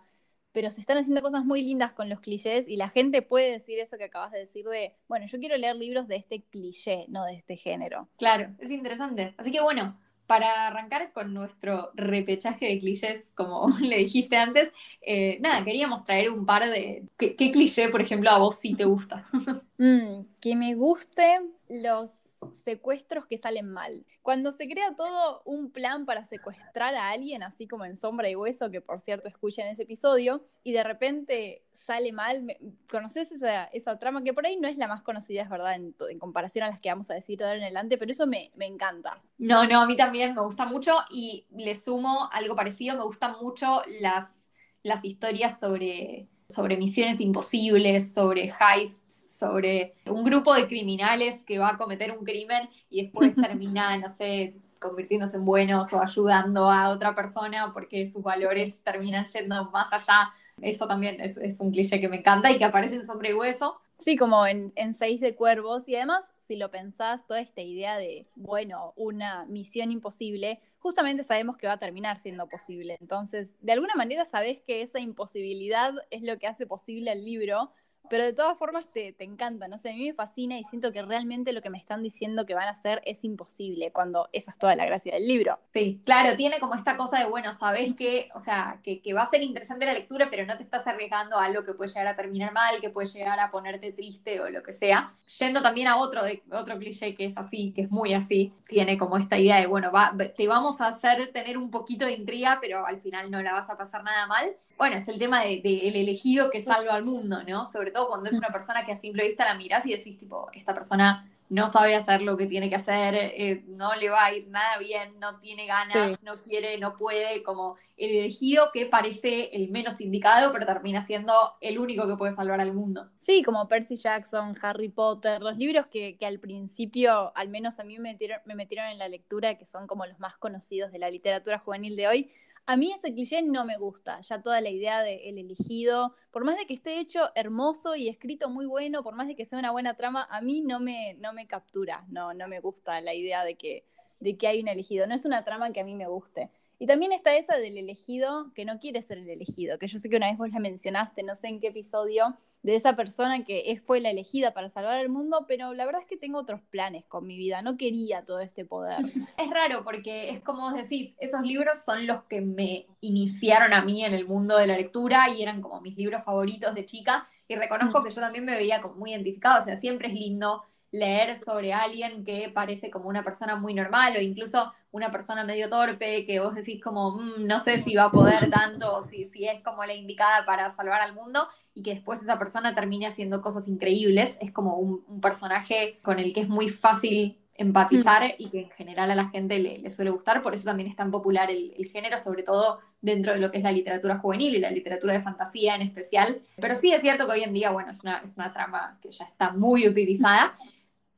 pero 0.58 0.72
se 0.72 0.82
están 0.82 0.98
haciendo 0.98 1.22
cosas 1.22 1.46
muy 1.46 1.62
lindas 1.62 1.92
con 1.92 2.10
los 2.10 2.20
clichés 2.20 2.68
y 2.68 2.78
la 2.78 2.90
gente 2.90 3.22
puede 3.22 3.52
decir 3.52 3.78
eso 3.78 3.96
que 3.96 4.06
acabas 4.06 4.32
de 4.32 4.40
decir 4.40 4.66
de, 4.66 4.96
bueno, 5.08 5.28
yo 5.28 5.38
quiero 5.38 5.56
leer 5.56 5.76
libros 5.76 6.08
de 6.08 6.16
este 6.16 6.42
cliché, 6.42 7.06
no 7.10 7.26
de 7.26 7.36
este 7.36 7.58
género. 7.58 8.10
Claro, 8.18 8.56
es 8.58 8.72
interesante. 8.72 9.36
Así 9.38 9.52
que 9.52 9.62
bueno, 9.62 10.00
para 10.26 10.66
arrancar 10.66 11.14
con 11.14 11.32
nuestro 11.32 11.92
repechaje 11.94 12.66
de 12.70 12.80
clichés, 12.80 13.34
como 13.36 13.68
le 13.84 13.98
dijiste 13.98 14.36
antes, 14.36 14.72
eh, 15.02 15.38
nada, 15.42 15.64
queríamos 15.64 16.04
traer 16.04 16.32
un 16.32 16.44
par 16.44 16.68
de... 16.68 17.04
¿Qué, 17.18 17.36
cliché, 17.36 17.90
por 17.90 18.02
ejemplo, 18.02 18.32
a 18.32 18.40
vos 18.40 18.56
sí 18.56 18.74
te 18.74 18.86
gusta? 18.86 19.28
Mm, 19.80 20.26
que 20.42 20.56
me 20.56 20.74
guste 20.74 21.40
los 21.70 22.27
secuestros 22.54 23.26
que 23.26 23.38
salen 23.38 23.72
mal. 23.72 24.06
Cuando 24.22 24.52
se 24.52 24.68
crea 24.68 24.96
todo 24.96 25.42
un 25.46 25.72
plan 25.72 26.06
para 26.06 26.26
secuestrar 26.26 26.96
a 26.96 27.10
alguien, 27.10 27.44
así 27.44 27.68
como 27.68 27.86
en 27.86 27.98
Sombra 27.98 28.30
y 28.30 28.36
Hueso, 28.36 28.72
que 28.72 28.82
por 28.82 29.02
cierto 29.02 29.28
escuchan 29.28 29.68
ese 29.68 29.84
episodio, 29.84 30.46
y 30.64 30.72
de 30.74 30.84
repente 30.84 31.64
sale 31.74 32.12
mal, 32.12 32.58
¿conoces 32.90 33.32
esa, 33.32 33.66
esa, 33.66 33.98
trama? 34.00 34.24
Que 34.24 34.34
por 34.34 34.46
ahí 34.46 34.58
no 34.58 34.68
es 34.68 34.78
la 34.78 34.88
más 34.88 35.02
conocida, 35.02 35.42
es 35.42 35.50
verdad, 35.50 35.76
en, 35.76 35.94
comparación 36.20 36.66
a 36.66 36.70
las 36.70 36.80
que 36.80 36.90
vamos 36.90 37.10
a 37.10 37.14
decir 37.14 37.38
de 37.38 37.46
ahora 37.46 37.58
en 37.58 37.64
adelante, 37.64 37.98
pero 37.98 38.12
eso 38.12 38.28
me, 38.28 38.52
me 38.56 38.66
encanta. 38.66 39.22
No, 39.38 39.66
no, 39.66 39.82
a 39.82 39.86
mí 39.86 39.96
también 39.96 40.36
me 40.36 40.42
gusta 40.42 40.66
mucho 40.66 40.96
y 41.10 41.46
le 41.52 41.76
sumo 41.76 42.30
algo 42.32 42.56
parecido, 42.56 42.98
me 42.98 43.04
gustan 43.04 43.36
mucho 43.42 43.82
las, 44.02 44.50
las 44.84 45.06
historias 45.06 45.60
sobre 45.60 46.28
sobre 46.50 46.78
misiones 46.78 47.20
imposibles, 47.20 48.14
sobre 48.14 48.54
heists, 48.60 49.26
sobre 49.38 49.96
un 50.06 50.24
grupo 50.24 50.54
de 50.54 50.68
criminales 50.68 51.44
que 51.44 51.60
va 51.60 51.70
a 51.70 51.78
cometer 51.78 52.18
un 52.18 52.26
crimen 52.26 52.70
y 52.90 53.04
después 53.04 53.36
termina, 53.36 53.98
no 53.98 54.10
sé, 54.10 54.56
convirtiéndose 54.80 55.38
en 55.38 55.46
buenos 55.46 55.92
o 55.94 56.02
ayudando 56.02 56.70
a 56.70 56.90
otra 56.90 57.16
persona 57.16 57.72
porque 57.74 58.06
sus 58.06 58.24
valores 58.24 58.82
terminan 58.84 59.26
yendo 59.26 59.70
más 59.72 59.92
allá. 59.92 60.30
Eso 60.62 60.88
también 60.88 61.20
es, 61.20 61.60
un 61.60 61.72
cliché 61.72 62.00
que 62.00 62.10
me 62.10 62.18
encanta 62.18 62.52
y 62.52 62.58
que 62.58 62.66
aparece 62.66 62.96
en 62.96 63.06
Sombre 63.06 63.32
y 63.32 63.34
Hueso. 63.34 63.80
Sí, 63.98 64.16
como 64.16 64.46
en, 64.46 64.72
en 64.76 64.94
Seis 64.94 65.20
de 65.20 65.36
Cuervos 65.36 65.88
y 65.88 65.96
además 65.96 66.26
si 66.48 66.56
lo 66.56 66.72
pensás, 66.72 67.28
toda 67.28 67.42
esta 67.42 67.62
idea 67.62 67.98
de, 67.98 68.26
bueno, 68.36 68.94
una 68.96 69.46
misión 69.46 69.92
imposible, 69.92 70.62
justamente 70.80 71.24
sabemos 71.24 71.58
que 71.58 71.68
va 71.68 71.74
a 71.74 71.80
terminar 71.80 72.18
siendo 72.18 72.48
posible. 72.48 72.96
Entonces, 73.02 73.54
de 73.60 73.74
alguna 73.74 73.96
manera 73.96 74.24
sabés 74.24 74.62
que 74.62 74.82
esa 74.82 75.00
imposibilidad 75.00 75.94
es 76.10 76.22
lo 76.22 76.40
que 76.40 76.48
hace 76.48 76.66
posible 76.66 77.12
el 77.12 77.26
libro, 77.26 77.74
pero 78.10 78.24
de 78.24 78.34
todas 78.34 78.58
formas 78.58 78.86
te, 78.92 79.14
te, 79.14 79.24
encanta, 79.24 79.68
no 79.68 79.78
sé, 79.78 79.90
a 79.90 79.94
mí 79.94 80.08
me 80.08 80.14
fascina 80.14 80.58
y 80.58 80.64
siento 80.64 80.92
que 80.92 81.02
realmente 81.02 81.54
lo 81.54 81.62
que 81.62 81.70
me 81.70 81.78
están 81.78 82.04
diciendo 82.04 82.46
que 82.46 82.54
van 82.54 82.68
a 82.68 82.72
hacer 82.72 83.02
es 83.06 83.24
imposible, 83.24 83.92
cuando 83.92 84.30
esa 84.34 84.52
es 84.52 84.58
toda 84.58 84.76
la 84.76 84.86
gracia 84.86 85.14
del 85.14 85.28
libro. 85.28 85.60
Sí, 85.74 86.02
claro, 86.06 86.36
tiene 86.36 86.60
como 86.60 86.76
esta 86.76 86.98
cosa 86.98 87.20
de, 87.20 87.26
bueno, 87.26 87.54
sabes 87.54 87.96
que, 87.96 88.30
o 88.34 88.40
sea, 88.40 88.80
que, 88.84 89.02
que 89.02 89.14
va 89.14 89.24
a 89.24 89.30
ser 89.30 89.44
interesante 89.44 89.86
la 89.86 89.94
lectura, 89.94 90.28
pero 90.30 90.46
no 90.46 90.58
te 90.58 90.64
estás 90.64 90.88
arriesgando 90.88 91.38
a 91.38 91.46
algo 91.46 91.64
que 91.64 91.74
puede 91.74 91.90
llegar 91.90 92.08
a 92.08 92.16
terminar 92.16 92.54
mal, 92.54 92.80
que 92.82 92.90
puede 92.90 93.08
llegar 93.08 93.40
a 93.40 93.52
ponerte 93.52 93.92
triste 93.92 94.40
o 94.40 94.50
lo 94.50 94.64
que 94.64 94.74
sea. 94.74 95.14
Yendo 95.40 95.62
también 95.62 95.88
a 95.88 95.98
otro, 95.98 96.24
de, 96.24 96.44
otro 96.52 96.78
cliché 96.78 97.16
que 97.16 97.26
es 97.26 97.38
así, 97.38 97.72
que 97.74 97.82
es 97.82 97.92
muy 97.92 98.14
así, 98.14 98.54
tiene 98.68 98.98
como 98.98 99.18
esta 99.18 99.38
idea 99.38 99.60
de, 99.60 99.68
bueno, 99.68 99.92
va, 99.92 100.14
te 100.36 100.48
vamos 100.48 100.82
a 100.82 100.88
hacer 100.88 101.32
tener 101.32 101.58
un 101.58 101.72
poquito 101.72 102.06
de 102.06 102.14
intriga, 102.14 102.60
pero 102.62 102.86
al 102.86 103.02
final 103.02 103.30
no 103.32 103.42
la 103.42 103.52
vas 103.52 103.70
a 103.70 103.78
pasar 103.78 104.04
nada 104.04 104.28
mal 104.28 104.56
bueno, 104.78 104.98
es 104.98 105.08
el 105.08 105.18
tema 105.18 105.42
del 105.44 105.62
de, 105.62 105.90
elegido 105.90 106.52
que 106.52 106.62
salva 106.62 106.94
al 106.94 107.04
mundo, 107.04 107.42
¿no? 107.48 107.66
Sobre 107.66 107.92
todo 107.92 108.08
cuando 108.08 108.30
es 108.30 108.38
una 108.38 108.50
persona 108.50 108.86
que 108.86 108.92
a 108.92 108.98
simple 108.98 109.26
vista 109.26 109.46
la 109.46 109.56
miras 109.56 109.86
y 109.86 109.92
decís, 109.92 110.18
tipo, 110.18 110.50
esta 110.54 110.74
persona 110.74 111.28
no 111.50 111.70
sabe 111.70 111.96
hacer 111.96 112.22
lo 112.22 112.36
que 112.36 112.46
tiene 112.46 112.70
que 112.70 112.76
hacer, 112.76 113.16
eh, 113.16 113.64
no 113.68 113.96
le 113.96 114.10
va 114.10 114.26
a 114.26 114.34
ir 114.34 114.48
nada 114.50 114.78
bien, 114.78 115.18
no 115.20 115.40
tiene 115.40 115.66
ganas, 115.66 116.22
no 116.22 116.36
quiere, 116.36 116.78
no 116.78 116.98
puede, 116.98 117.42
como 117.42 117.78
el 117.96 118.12
elegido 118.12 118.70
que 118.74 118.86
parece 118.86 119.56
el 119.56 119.70
menos 119.70 120.02
indicado, 120.02 120.52
pero 120.52 120.66
termina 120.66 121.02
siendo 121.02 121.34
el 121.62 121.80
único 121.80 122.06
que 122.06 122.18
puede 122.18 122.36
salvar 122.36 122.60
al 122.60 122.74
mundo. 122.74 123.10
Sí, 123.20 123.44
como 123.44 123.68
Percy 123.68 123.96
Jackson, 123.96 124.56
Harry 124.62 124.90
Potter, 124.90 125.42
los 125.42 125.58
libros 125.58 125.88
que, 125.88 126.18
que 126.18 126.26
al 126.26 126.40
principio, 126.40 127.32
al 127.36 127.48
menos 127.48 127.80
a 127.80 127.84
mí 127.84 127.98
me 127.98 128.12
metieron, 128.12 128.40
me 128.46 128.56
metieron 128.56 128.88
en 128.88 128.98
la 128.98 129.08
lectura, 129.08 129.58
que 129.58 129.66
son 129.66 129.88
como 129.88 130.06
los 130.06 130.20
más 130.20 130.36
conocidos 130.38 130.92
de 130.92 131.00
la 131.00 131.10
literatura 131.10 131.60
juvenil 131.60 131.96
de 131.96 132.08
hoy, 132.08 132.32
a 132.68 132.76
mí 132.76 132.92
ese 132.92 133.14
cliché 133.14 133.42
no 133.42 133.64
me 133.64 133.78
gusta, 133.78 134.20
ya 134.20 134.42
toda 134.42 134.60
la 134.60 134.70
idea 134.70 135.02
del 135.02 135.38
elegido, 135.38 136.16
por 136.32 136.44
más 136.44 136.58
de 136.58 136.66
que 136.66 136.74
esté 136.74 137.00
hecho 137.00 137.32
hermoso 137.34 137.96
y 137.96 138.10
escrito 138.10 138.50
muy 138.50 138.66
bueno, 138.66 139.04
por 139.04 139.16
más 139.16 139.28
de 139.28 139.36
que 139.38 139.46
sea 139.46 139.58
una 139.58 139.72
buena 139.72 139.94
trama, 139.94 140.28
a 140.30 140.42
mí 140.42 140.62
no 140.62 140.82
me, 140.82 141.14
no 141.16 141.32
me 141.32 141.48
captura, 141.48 142.06
no, 142.10 142.34
no 142.34 142.48
me 142.50 142.60
gusta 142.60 143.00
la 143.00 143.14
idea 143.14 143.46
de 143.46 143.56
que, 143.56 143.86
de 144.20 144.38
que 144.38 144.48
hay 144.48 144.60
un 144.60 144.68
elegido, 144.68 145.08
no 145.08 145.16
es 145.16 145.24
una 145.24 145.46
trama 145.46 145.72
que 145.72 145.80
a 145.80 145.86
mí 145.86 145.96
me 145.96 146.08
guste. 146.08 146.52
Y 146.80 146.86
también 146.86 147.12
está 147.12 147.36
esa 147.36 147.58
del 147.58 147.78
elegido 147.78 148.52
que 148.54 148.66
no 148.66 148.80
quiere 148.80 149.02
ser 149.02 149.18
el 149.18 149.30
elegido, 149.30 149.80
que 149.80 149.88
yo 149.88 149.98
sé 149.98 150.10
que 150.10 150.18
una 150.18 150.30
vez 150.30 150.38
vos 150.38 150.52
la 150.52 150.60
mencionaste, 150.60 151.24
no 151.24 151.36
sé 151.36 151.48
en 151.48 151.60
qué 151.60 151.68
episodio, 151.68 152.38
de 152.64 152.76
esa 152.76 152.96
persona 152.96 153.46
que 153.46 153.82
fue 153.86 154.00
la 154.02 154.10
elegida 154.10 154.54
para 154.54 154.70
salvar 154.70 155.00
el 155.00 155.10
mundo, 155.10 155.46
pero 155.48 155.74
la 155.74 155.86
verdad 155.86 156.02
es 156.02 156.08
que 156.08 156.18
tengo 156.18 156.40
otros 156.40 156.60
planes 156.70 157.06
con 157.06 157.26
mi 157.26 157.38
vida, 157.38 157.62
no 157.62 157.78
quería 157.78 158.26
todo 158.26 158.42
este 158.42 158.66
poder. 158.66 158.98
Es 159.38 159.50
raro 159.50 159.84
porque 159.84 160.32
es 160.32 160.42
como 160.42 160.70
vos 160.70 160.74
decís, 160.74 161.16
esos 161.20 161.42
libros 161.42 161.84
son 161.84 162.08
los 162.08 162.24
que 162.24 162.42
me 162.42 162.88
iniciaron 163.02 163.74
a 163.74 163.84
mí 163.84 164.04
en 164.04 164.14
el 164.14 164.28
mundo 164.28 164.58
de 164.58 164.68
la 164.68 164.76
lectura 164.76 165.30
y 165.30 165.42
eran 165.42 165.62
como 165.62 165.82
mis 165.82 165.96
libros 165.96 166.24
favoritos 166.24 166.76
de 166.76 166.86
chica 166.86 167.28
y 167.48 167.56
reconozco 167.56 168.02
mm. 168.02 168.04
que 168.04 168.10
yo 168.10 168.22
también 168.22 168.46
me 168.46 168.56
veía 168.56 168.82
como 168.82 168.96
muy 168.96 169.12
identificado, 169.12 169.62
o 169.62 169.64
sea, 169.64 169.78
siempre 169.78 170.10
es 170.10 170.14
lindo 170.14 170.64
leer 170.92 171.36
sobre 171.38 171.74
alguien 171.74 172.24
que 172.24 172.52
parece 172.54 172.90
como 172.90 173.10
una 173.10 173.24
persona 173.24 173.56
muy 173.56 173.74
normal 173.74 174.16
o 174.18 174.22
incluso 174.22 174.74
una 174.92 175.12
persona 175.12 175.44
medio 175.44 175.70
torpe 175.70 176.26
que 176.26 176.40
vos 176.40 176.56
decís 176.56 176.82
como, 176.82 177.12
mm, 177.12 177.46
no 177.46 177.60
sé 177.60 177.80
si 177.80 177.96
va 177.96 178.06
a 178.06 178.12
poder 178.12 178.50
tanto 178.50 178.94
o 178.94 179.04
si, 179.04 179.28
si 179.28 179.48
es 179.48 179.62
como 179.64 179.84
la 179.86 179.94
indicada 179.94 180.46
para 180.46 180.72
salvar 180.72 181.02
al 181.02 181.14
mundo 181.14 181.48
y 181.74 181.84
que 181.84 181.94
después 181.94 182.22
esa 182.22 182.40
persona 182.40 182.74
termine 182.74 183.06
haciendo 183.06 183.42
cosas 183.42 183.68
increíbles. 183.68 184.38
Es 184.42 184.52
como 184.52 184.78
un, 184.78 185.22
personaje 185.22 186.00
con 186.02 186.20
el 186.20 186.34
que 186.34 186.42
es 186.42 186.50
muy 186.50 186.70
fácil 186.70 187.38
empatizar 187.54 188.24
mm. 188.24 188.34
y 188.38 188.50
que 188.50 188.60
en 188.62 188.70
general 188.72 189.12
a 189.12 189.16
la 189.16 189.30
gente 189.30 189.60
le, 189.60 189.90
suele 189.92 190.12
gustar, 190.12 190.42
por 190.42 190.54
eso 190.54 190.66
también 190.66 190.90
es 190.90 190.96
tan 190.96 191.12
popular 191.12 191.52
el, 191.52 191.74
el, 191.78 191.86
género, 191.86 192.18
sobre 192.18 192.44
todo 192.44 192.80
dentro 193.02 193.34
de 193.34 193.40
lo 193.40 193.52
que 193.52 193.58
es 193.58 193.64
la 193.64 193.72
literatura 193.72 194.18
juvenil 194.18 194.56
y 194.56 194.60
la 194.60 194.72
literatura 194.72 195.14
de 195.14 195.22
fantasía 195.22 195.76
en 195.76 195.82
especial. 195.82 196.42
Pero 196.56 196.76
sí 196.76 196.94
es 196.94 197.02
cierto 197.02 197.26
que 197.26 197.34
hoy 197.34 197.44
en 197.44 197.54
día, 197.54 197.72
bueno, 197.72 197.92
es 197.92 198.02
una, 198.02 198.18
es 198.20 198.38
una 198.38 198.54
trama 198.54 198.98
que 199.02 199.12
ya 199.12 199.26
está 199.26 199.52
muy 199.52 199.88
utilizada 199.88 200.58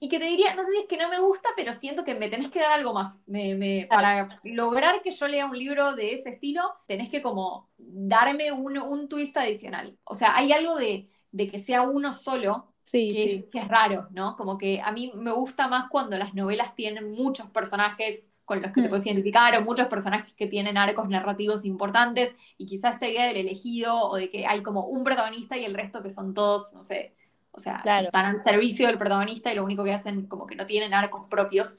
y 0.01 0.07
que 0.07 0.17
te 0.17 0.25
diría, 0.25 0.55
no 0.55 0.63
sé 0.63 0.71
si 0.71 0.77
es 0.79 0.87
que 0.87 0.97
no 0.97 1.09
me 1.09 1.19
gusta, 1.19 1.49
pero 1.57 1.73
siento 1.73 2.05
que 2.05 2.15
me 2.15 2.29
tenés 2.29 2.49
que 2.49 2.59
dar 2.59 2.71
algo 2.71 2.93
más. 2.93 3.25
Me, 3.27 3.85
para 3.89 4.39
lograr 4.43 5.01
que 5.01 5.11
yo 5.11 5.27
lea 5.27 5.45
un 5.45 5.59
libro 5.59 5.93
de 5.93 6.13
ese 6.13 6.29
estilo, 6.29 6.61
tenés 6.87 7.09
que 7.09 7.21
como 7.21 7.69
darme 7.77 8.53
un, 8.53 8.77
un 8.77 9.09
twist 9.09 9.35
adicional. 9.35 9.97
O 10.05 10.15
sea, 10.15 10.37
hay 10.37 10.53
algo 10.53 10.75
de, 10.77 11.09
de 11.31 11.49
que 11.49 11.59
sea 11.59 11.81
uno 11.81 12.13
solo, 12.13 12.73
sí, 12.83 13.09
que, 13.11 13.35
Es, 13.35 13.45
que, 13.51 13.59
Es, 13.59 13.67
raro, 13.67 14.07
¿no? 14.11 14.37
Como 14.37 14.57
que 14.57 14.79
a 14.81 14.93
mí 14.93 15.11
me 15.15 15.31
gusta 15.31 15.67
más 15.67 15.89
cuando 15.89 16.17
las 16.17 16.33
novelas 16.33 16.75
tienen 16.75 17.11
muchos 17.11 17.49
personajes 17.49 18.31
con 18.45 18.61
los 18.61 18.71
que 18.71 18.81
te 18.81 18.87
mm. 18.87 18.89
puedes 18.89 19.05
identificar 19.05 19.55
o 19.57 19.61
muchos 19.63 19.87
personajes 19.87 20.33
que 20.33 20.47
tienen 20.47 20.77
arcos 20.77 21.09
narrativos 21.09 21.65
importantes 21.65 22.33
y 22.57 22.65
quizás 22.65 22.95
esta 22.95 23.07
idea 23.07 23.27
del 23.27 23.37
elegido 23.37 23.95
o 23.95 24.15
de 24.15 24.31
que 24.31 24.47
hay 24.47 24.63
como 24.63 24.87
un 24.87 25.03
protagonista 25.03 25.57
y 25.57 25.65
el 25.65 25.75
resto 25.75 26.01
que 26.01 26.09
son 26.09 26.33
todos, 26.33 26.73
no 26.73 26.81
sé, 26.81 27.13
o 27.51 27.59
sea, 27.59 27.81
están 28.01 28.25
al 28.25 28.39
servicio 28.39 28.87
del 28.87 28.97
protagonista 28.97 29.51
y 29.51 29.55
lo 29.55 29.63
único 29.63 29.83
que 29.83 29.93
hacen 29.93 30.27
como 30.27 30.45
que 30.47 30.55
no 30.55 30.65
tienen 30.65 30.93
arcos 30.93 31.25
propios. 31.29 31.77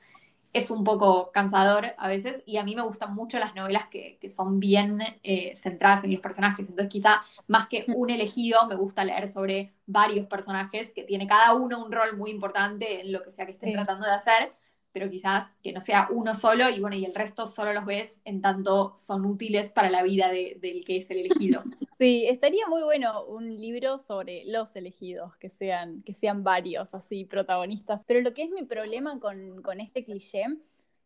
Es 0.53 0.71
un 0.71 0.83
poco 0.83 1.31
cansador 1.31 1.95
a 1.97 2.09
veces 2.09 2.43
y 2.45 2.57
a 2.57 2.65
mí 2.65 2.75
me 2.75 2.83
gustan 2.83 3.15
mucho 3.15 3.39
las 3.39 3.55
novelas 3.55 3.87
que, 3.87 4.19
que 4.21 4.29
son 4.29 4.59
bien 4.59 5.01
eh, 5.23 5.55
centradas 5.55 6.03
en 6.03 6.13
los 6.13 6.21
personajes. 6.21 6.69
Entonces 6.69 6.93
quizá 6.93 7.23
más 7.47 7.69
que 7.69 7.85
mm. 7.87 7.95
un 7.95 8.11
elegido 8.11 8.67
me 8.67 8.75
gusta 8.75 9.05
leer 9.05 9.29
sobre 9.29 9.73
varios 9.87 10.27
personajes 10.27 10.93
que 10.93 11.05
tiene 11.05 11.29
cada 11.29 11.55
uno 11.55 11.85
un 11.85 11.93
rol 11.93 12.17
muy 12.17 12.31
importante 12.31 13.01
en 13.01 13.13
lo 13.13 13.23
que 13.23 13.31
sea 13.31 13.47
que 13.47 13.53
estén 13.53 13.73
tratando 13.73 14.07
de 14.07 14.13
hacer 14.13 14.53
pero 14.93 15.09
quizás 15.09 15.59
que 15.63 15.73
no 15.73 15.81
sea 15.81 16.09
uno 16.11 16.35
solo 16.35 16.69
y 16.69 16.81
bueno, 16.81 16.97
y 16.97 17.05
el 17.05 17.15
resto 17.15 17.47
solo 17.47 17.73
los 17.73 17.85
ves 17.85 18.21
en 18.25 18.41
tanto 18.41 18.93
son 18.97 19.25
útiles 19.25 19.73
para 19.73 19.91
la 19.91 20.03
vida 20.03 20.29
del 20.29 20.85
que 20.85 20.97
es 20.99 21.11
el 21.11 21.19
elegido. 21.19 21.63
Sí, 22.01 22.25
estaría 22.27 22.67
muy 22.67 22.83
bueno 22.83 23.27
un 23.27 23.61
libro 23.61 23.99
sobre 23.99 24.45
los 24.47 24.75
elegidos, 24.75 25.37
que 25.37 25.51
sean, 25.51 26.03
que 26.03 26.15
sean 26.15 26.43
varios 26.43 26.95
así 26.95 27.27
protagonistas. 27.27 28.05
Pero 28.07 28.23
lo 28.23 28.33
que 28.33 28.43
es 28.43 28.51
mi 28.51 28.63
problema 28.63 29.21
con, 29.21 29.61
con 29.61 29.81
este 29.81 30.03
cliché, 30.03 30.47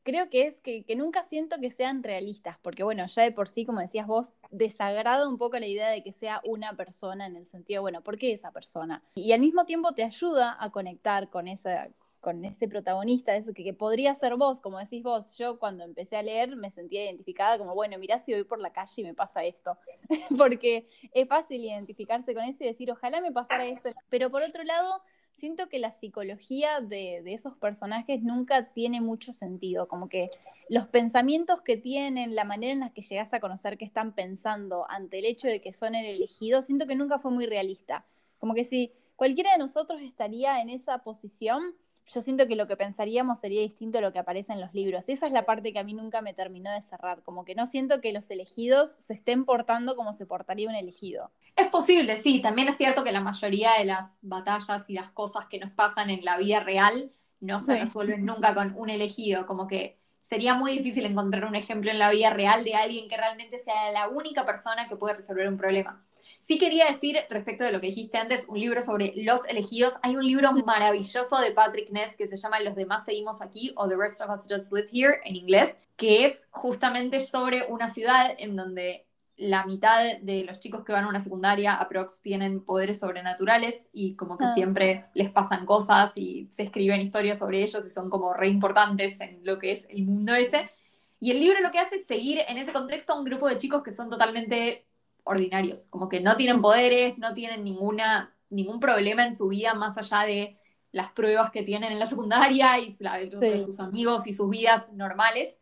creo 0.04 0.30
que 0.30 0.46
es 0.46 0.60
que, 0.60 0.84
que, 0.84 0.94
nunca 0.94 1.24
siento 1.24 1.56
que 1.60 1.70
sean 1.70 2.04
realistas, 2.04 2.60
porque 2.62 2.84
bueno, 2.84 3.04
ya 3.08 3.24
de 3.24 3.32
por 3.32 3.48
sí, 3.48 3.66
como 3.66 3.80
decías 3.80 4.06
vos, 4.06 4.34
desagrada 4.52 5.28
un 5.28 5.36
poco 5.36 5.58
la 5.58 5.66
idea 5.66 5.88
de 5.88 6.04
que 6.04 6.12
sea 6.12 6.40
una 6.44 6.76
persona 6.76 7.26
en 7.26 7.34
el 7.34 7.46
sentido, 7.46 7.82
bueno, 7.82 8.02
¿por 8.02 8.16
qué 8.16 8.32
esa 8.32 8.52
persona? 8.52 9.02
Y 9.16 9.32
al 9.32 9.40
mismo 9.40 9.64
tiempo 9.64 9.94
te 9.94 10.04
ayuda 10.04 10.56
a 10.60 10.70
conectar 10.70 11.28
con 11.28 11.48
esa, 11.48 11.88
con 12.24 12.42
ese 12.42 12.66
protagonista, 12.68 13.36
eso 13.36 13.52
que, 13.52 13.62
que, 13.62 13.74
podría 13.74 14.14
ser 14.14 14.34
vos, 14.36 14.62
como 14.62 14.78
decís 14.78 15.02
vos, 15.02 15.36
yo 15.36 15.58
cuando 15.58 15.84
empecé 15.84 16.16
a 16.16 16.22
leer 16.22 16.56
me 16.56 16.70
sentía 16.70 17.04
identificada 17.04 17.58
como, 17.58 17.74
bueno, 17.74 17.98
mirá 17.98 18.18
si 18.18 18.32
voy 18.32 18.44
por 18.44 18.62
la 18.62 18.72
calle 18.72 19.02
y 19.02 19.04
me 19.04 19.12
pasa 19.12 19.44
esto, 19.44 19.76
porque 20.38 20.88
es 21.12 21.28
fácil 21.28 21.62
identificarse 21.62 22.34
con 22.34 22.44
eso 22.44 22.64
y 22.64 22.68
decir, 22.68 22.90
ojalá 22.90 23.20
me 23.20 23.30
pasara 23.30 23.66
esto, 23.66 23.90
pero 24.08 24.30
por 24.30 24.42
otro 24.42 24.64
lado, 24.64 25.02
siento 25.36 25.68
que 25.68 25.78
la 25.78 25.90
psicología 25.90 26.80
de, 26.80 27.20
de 27.22 27.34
esos 27.34 27.58
personajes 27.58 28.22
nunca 28.22 28.72
tiene 28.72 29.02
mucho 29.02 29.34
sentido, 29.34 29.86
como 29.86 30.08
que 30.08 30.30
los 30.70 30.86
pensamientos 30.86 31.60
que 31.60 31.76
tienen, 31.76 32.34
la 32.34 32.44
manera 32.44 32.72
en 32.72 32.80
la 32.80 32.94
que 32.94 33.02
llegas 33.02 33.34
a 33.34 33.40
conocer 33.40 33.76
que 33.76 33.84
están 33.84 34.14
pensando 34.14 34.86
ante 34.88 35.18
el 35.18 35.26
hecho 35.26 35.46
de 35.46 35.60
que 35.60 35.74
son 35.74 35.94
el 35.94 36.06
elegido, 36.06 36.62
siento 36.62 36.86
que 36.86 36.96
nunca 36.96 37.18
fue 37.18 37.30
muy 37.30 37.44
realista, 37.44 38.06
como 38.38 38.54
que 38.54 38.64
si 38.64 38.92
cualquiera 39.14 39.52
de 39.52 39.58
nosotros 39.58 40.00
estaría 40.00 40.62
en 40.62 40.70
esa 40.70 40.98
posición, 41.04 41.74
yo 42.06 42.22
siento 42.22 42.46
que 42.46 42.56
lo 42.56 42.66
que 42.66 42.76
pensaríamos 42.76 43.40
sería 43.40 43.60
distinto 43.60 43.98
a 43.98 44.00
lo 44.00 44.12
que 44.12 44.18
aparece 44.18 44.52
en 44.52 44.60
los 44.60 44.74
libros. 44.74 45.08
Esa 45.08 45.26
es 45.26 45.32
la 45.32 45.46
parte 45.46 45.72
que 45.72 45.78
a 45.78 45.84
mí 45.84 45.94
nunca 45.94 46.20
me 46.20 46.34
terminó 46.34 46.70
de 46.72 46.82
cerrar, 46.82 47.22
como 47.22 47.44
que 47.44 47.54
no 47.54 47.66
siento 47.66 48.00
que 48.00 48.12
los 48.12 48.30
elegidos 48.30 48.90
se 48.98 49.14
estén 49.14 49.44
portando 49.44 49.96
como 49.96 50.12
se 50.12 50.26
portaría 50.26 50.68
un 50.68 50.74
elegido. 50.74 51.30
Es 51.56 51.68
posible, 51.68 52.16
sí, 52.16 52.40
también 52.40 52.68
es 52.68 52.76
cierto 52.76 53.04
que 53.04 53.12
la 53.12 53.20
mayoría 53.20 53.72
de 53.78 53.84
las 53.84 54.18
batallas 54.22 54.84
y 54.88 54.94
las 54.94 55.10
cosas 55.10 55.46
que 55.46 55.58
nos 55.58 55.70
pasan 55.72 56.10
en 56.10 56.24
la 56.24 56.36
vida 56.36 56.60
real 56.60 57.12
no 57.40 57.60
se 57.60 57.78
resuelven 57.80 58.24
nunca 58.24 58.54
con 58.54 58.74
un 58.76 58.90
elegido, 58.90 59.46
como 59.46 59.66
que 59.66 59.98
sería 60.20 60.54
muy 60.54 60.72
difícil 60.72 61.04
encontrar 61.04 61.44
un 61.44 61.54
ejemplo 61.54 61.90
en 61.90 61.98
la 61.98 62.10
vida 62.10 62.30
real 62.30 62.64
de 62.64 62.74
alguien 62.74 63.08
que 63.08 63.16
realmente 63.16 63.58
sea 63.58 63.92
la 63.92 64.08
única 64.08 64.46
persona 64.46 64.88
que 64.88 64.96
puede 64.96 65.14
resolver 65.14 65.48
un 65.48 65.58
problema. 65.58 66.04
Sí 66.40 66.58
quería 66.58 66.90
decir, 66.90 67.16
respecto 67.30 67.64
de 67.64 67.72
lo 67.72 67.80
que 67.80 67.88
dijiste 67.88 68.18
antes, 68.18 68.44
un 68.48 68.58
libro 68.58 68.82
sobre 68.82 69.12
los 69.16 69.46
elegidos. 69.46 69.94
Hay 70.02 70.16
un 70.16 70.26
libro 70.26 70.52
maravilloso 70.52 71.38
de 71.40 71.52
Patrick 71.52 71.90
Ness 71.90 72.14
que 72.16 72.26
se 72.26 72.36
llama 72.36 72.60
Los 72.60 72.76
demás 72.76 73.04
seguimos 73.04 73.40
aquí 73.42 73.72
o 73.76 73.88
The 73.88 73.96
Rest 73.96 74.20
of 74.20 74.30
Us 74.30 74.46
Just 74.48 74.72
Live 74.72 74.88
Here 74.92 75.20
en 75.24 75.36
inglés, 75.36 75.76
que 75.96 76.24
es 76.24 76.46
justamente 76.50 77.24
sobre 77.24 77.66
una 77.68 77.88
ciudad 77.88 78.34
en 78.38 78.56
donde 78.56 79.06
la 79.36 79.66
mitad 79.66 80.18
de 80.20 80.44
los 80.44 80.60
chicos 80.60 80.84
que 80.84 80.92
van 80.92 81.04
a 81.04 81.08
una 81.08 81.20
secundaria, 81.20 81.74
aprox, 81.74 82.20
tienen 82.20 82.64
poderes 82.64 83.00
sobrenaturales 83.00 83.88
y 83.92 84.14
como 84.14 84.38
que 84.38 84.44
ah. 84.44 84.54
siempre 84.54 85.06
les 85.14 85.30
pasan 85.30 85.66
cosas 85.66 86.12
y 86.14 86.46
se 86.50 86.62
escriben 86.62 87.00
historias 87.00 87.38
sobre 87.38 87.62
ellos 87.62 87.84
y 87.84 87.90
son 87.90 88.10
como 88.10 88.32
re 88.32 88.48
importantes 88.48 89.20
en 89.20 89.40
lo 89.42 89.58
que 89.58 89.72
es 89.72 89.86
el 89.90 90.04
mundo 90.04 90.34
ese. 90.34 90.70
Y 91.18 91.30
el 91.30 91.40
libro 91.40 91.60
lo 91.60 91.70
que 91.70 91.78
hace 91.78 91.96
es 91.96 92.06
seguir 92.06 92.40
en 92.46 92.58
ese 92.58 92.72
contexto 92.72 93.12
a 93.12 93.18
un 93.18 93.24
grupo 93.24 93.48
de 93.48 93.58
chicos 93.58 93.82
que 93.82 93.90
son 93.90 94.10
totalmente 94.10 94.86
ordinarios, 95.24 95.88
como 95.88 96.08
que 96.08 96.20
no 96.20 96.36
tienen 96.36 96.60
poderes, 96.60 97.18
no 97.18 97.32
tienen 97.34 97.64
ninguna, 97.64 98.34
ningún 98.50 98.78
problema 98.78 99.24
en 99.24 99.34
su 99.34 99.48
vida 99.48 99.74
más 99.74 99.96
allá 99.98 100.26
de 100.26 100.58
las 100.92 101.10
pruebas 101.10 101.50
que 101.50 101.62
tienen 101.62 101.90
en 101.90 101.98
la 101.98 102.06
secundaria 102.06 102.78
y 102.78 102.92
sus 102.92 103.80
amigos 103.80 104.26
y 104.26 104.32
sus 104.32 104.48
vidas 104.48 104.92
normales. 104.92 105.58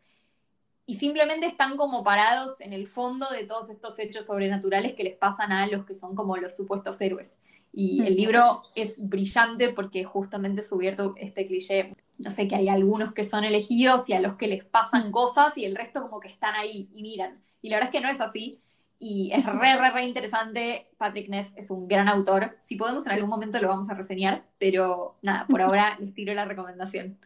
Y 0.85 0.95
simplemente 0.95 1.47
están 1.47 1.77
como 1.77 2.03
parados 2.03 2.59
en 2.61 2.73
el 2.73 2.87
fondo 2.87 3.27
de 3.29 3.45
todos 3.45 3.69
estos 3.69 3.97
hechos 3.99 4.27
sobrenaturales 4.27 4.93
que 4.93 5.03
les 5.03 5.15
pasan 5.15 5.51
a 5.51 5.65
los 5.67 5.85
que 5.85 5.95
son 5.95 6.13
como 6.13 6.37
los 6.37 6.55
supuestos 6.55 6.99
héroes. 7.01 7.39
Y 7.71 8.05
el 8.05 8.15
libro 8.15 8.61
es 8.75 8.95
brillante 8.97 9.69
porque 9.69 10.03
justamente 10.03 10.61
subierto 10.61 11.15
este 11.17 11.47
cliché, 11.47 11.95
no 12.19 12.29
sé, 12.29 12.47
que 12.47 12.55
hay 12.55 12.69
algunos 12.69 13.13
que 13.13 13.23
son 13.23 13.43
elegidos 13.43 14.07
y 14.09 14.13
a 14.13 14.19
los 14.19 14.35
que 14.35 14.47
les 14.47 14.63
pasan 14.63 15.11
cosas 15.11 15.57
y 15.57 15.65
el 15.65 15.75
resto 15.75 16.01
como 16.01 16.19
que 16.19 16.27
están 16.27 16.53
ahí 16.53 16.89
y 16.93 17.01
miran. 17.01 17.41
Y 17.61 17.69
la 17.69 17.77
verdad 17.77 17.89
es 17.91 17.99
que 17.99 18.05
no 18.05 18.11
es 18.11 18.21
así 18.21 18.61
y 19.03 19.33
es 19.33 19.45
re, 19.45 19.75
re, 19.75 19.91
re 19.91 20.05
interesante. 20.05 20.87
Patrick 20.97 21.27
Ness 21.27 21.53
es 21.57 21.69
un 21.69 21.89
gran 21.89 22.07
autor. 22.07 22.55
Si 22.61 22.77
podemos 22.77 23.05
en 23.05 23.11
algún 23.11 23.29
momento 23.29 23.59
lo 23.59 23.67
vamos 23.67 23.89
a 23.89 23.95
reseñar, 23.95 24.45
pero 24.57 25.17
nada, 25.21 25.45
por 25.47 25.61
ahora 25.61 25.97
les 25.99 26.13
tiro 26.13 26.33
la 26.33 26.45
recomendación. 26.45 27.19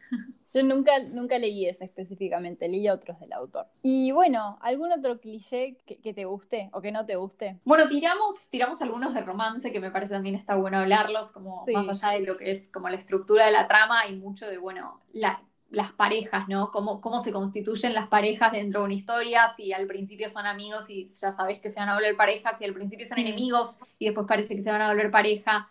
Yo 0.51 0.63
nunca, 0.63 0.93
nunca 1.03 1.37
leí 1.37 1.67
ese 1.67 1.85
específicamente, 1.85 2.67
leí 2.67 2.89
otros 2.89 3.19
del 3.19 3.31
autor. 3.31 3.67
Y 3.83 4.11
bueno, 4.11 4.57
¿algún 4.61 4.91
otro 4.91 5.19
cliché 5.19 5.77
que, 5.85 6.13
te 6.15 6.25
guste 6.25 6.71
o 6.73 6.81
que 6.81 6.91
no 6.91 7.05
te 7.05 7.15
guste? 7.15 7.59
Bueno, 7.63 7.87
tiramos, 7.87 8.49
tiramos 8.49 8.81
algunos 8.81 9.13
de 9.13 9.21
romance 9.21 9.71
que 9.71 9.79
me 9.79 9.91
parece 9.91 10.13
también 10.13 10.33
está 10.33 10.55
bueno 10.55 10.79
hablarlos, 10.79 11.31
como 11.31 11.63
más 11.71 12.03
allá 12.03 12.17
de 12.17 12.25
lo 12.25 12.37
que 12.37 12.49
es 12.49 12.69
como 12.69 12.89
la 12.89 12.95
estructura 12.95 13.45
de 13.45 13.51
la 13.51 13.67
trama 13.67 14.07
y 14.09 14.15
mucho 14.15 14.47
de, 14.47 14.57
bueno, 14.57 14.99
la, 15.11 15.43
las 15.69 15.91
parejas, 15.91 16.47
¿no? 16.47 16.71
Cómo, 16.71 17.01
cómo 17.01 17.19
se 17.19 17.31
constituyen 17.31 17.93
las 17.93 18.07
parejas 18.07 18.51
dentro 18.51 18.79
de 18.79 18.85
una 18.85 18.93
historia, 18.93 19.47
si 19.55 19.73
al 19.73 19.85
principio 19.85 20.29
son 20.29 20.45
amigos 20.45 20.89
y 20.89 21.07
ya 21.07 21.31
sabes 21.31 21.59
que 21.59 21.69
se 21.69 21.79
van 21.79 21.89
a 21.89 21.95
volver 21.95 22.15
parejas, 22.15 22.57
si 22.57 22.65
al 22.65 22.73
principio 22.73 23.05
son 23.05 23.19
enemigos 23.19 23.77
y 23.99 24.05
después 24.05 24.25
parece 24.27 24.55
que 24.55 24.61
se 24.61 24.71
van 24.71 24.81
a 24.81 24.89
volver 24.89 25.11
pareja. 25.11 25.69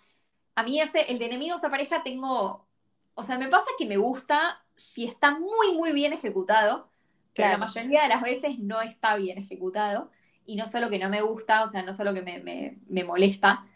A 0.55 0.63
mí 0.63 0.81
ese, 0.81 1.11
el 1.11 1.19
de 1.19 1.27
enemigos 1.27 1.65
a 1.65 1.71
pareja 1.71 2.03
tengo, 2.03 2.67
o 3.15 3.23
sea, 3.23 3.39
me 3.39 3.49
pasa 3.49 3.67
que 3.79 3.87
me 3.87 3.97
gusta 3.97 4.63
si 4.75 5.07
está 5.07 5.39
muy, 5.39 5.73
muy 5.75 5.93
bien 5.93 6.13
ejecutado, 6.13 6.89
pero 7.35 7.49
la 7.49 7.59
mayoría 7.59 8.03
de 8.03 8.09
las 8.09 8.23
veces 8.23 8.59
no 8.59 8.81
está 8.81 9.17
bien 9.17 9.39
ejecutado, 9.39 10.11
y 10.47 10.57
no 10.57 10.67
solo 10.67 10.89
que 10.89 10.99
no 10.99 11.09
me 11.09 11.23
gusta, 11.23 11.65
o 11.65 11.67
sea, 11.67 11.83
no 11.83 11.93
solo 11.93 12.15
que 12.15 12.23
me, 12.23 12.39
me, 12.39 12.79
me 12.89 13.05
molesta, 13.05 13.67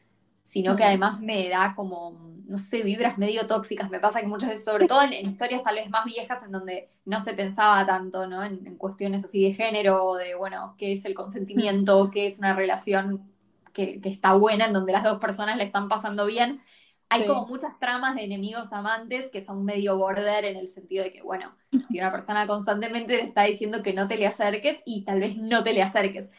sino 0.50 0.76
que 0.76 0.85
además 0.85 1.21
me 1.21 1.49
da 1.49 1.75
como, 1.76 2.19
no 2.47 2.59
sé, 2.59 2.83
vibras 2.83 3.19
medio 3.19 3.47
tóxicas. 3.47 3.90
Me 3.90 4.00
pasa 4.00 4.21
que 4.21 4.26
muchas 4.26 4.50
veces, 4.50 4.64
sobre 4.64 4.87
todo 4.87 5.02
en, 5.02 5.12
en 5.12 5.26
historias 5.30 5.62
tal 5.62 5.76
vez 5.76 5.88
más 5.90 6.04
viejas, 6.04 6.42
en 6.45 6.52
donde 6.52 6.88
no 7.04 7.21
se 7.21 7.35
pensaba 7.35 7.87
tanto, 7.87 8.26
¿no? 8.26 8.42
En, 8.45 8.66
en 8.66 8.76
cuestiones 8.76 9.25
así 9.25 9.45
de 9.45 9.52
género, 9.54 10.14
de, 10.16 10.35
bueno, 10.35 10.75
qué 10.78 10.92
es 10.92 11.04
el 11.04 11.14
consentimiento, 11.14 12.11
qué 12.11 12.26
es 12.26 12.38
una 12.38 12.54
relación 12.54 13.30
que, 13.73 14.00
que 14.00 14.09
está 14.09 14.35
buena, 14.35 14.66
en 14.66 14.73
donde 14.73 14.92
las 14.92 15.04
dos 15.04 15.19
personas 15.21 15.57
le 15.57 15.64
están 15.64 15.88
pasando 15.88 16.26
bien. 16.26 16.61
Hay 17.09 17.25
Sí. 17.25 17.26
como 17.26 17.47
muchas 17.47 17.78
tramas 17.78 18.14
de 18.16 18.25
enemigos 18.25 18.73
amantes 18.73 19.30
que 19.30 19.45
son 19.45 19.64
medio 19.64 19.97
border 19.99 20.45
en 20.45 20.57
el 20.57 20.69
sentido 20.69 21.04
de 21.04 21.12
que, 21.12 21.23
bueno, 21.23 21.54
si 21.80 21.99
una 21.99 22.12
persona 22.12 22.47
constantemente 22.47 23.19
te 23.19 23.25
está 23.25 23.45
diciendo 23.45 23.83
que 23.83 23.92
no 23.95 24.07
te 24.09 24.16
le 24.16 24.26
acerques 24.26 24.80
y 24.85 25.04
tal 25.04 25.21
vez 25.21 25.37
no 25.37 25.64
te 25.64 25.73
le 25.73 25.83
acerques. 25.83 26.30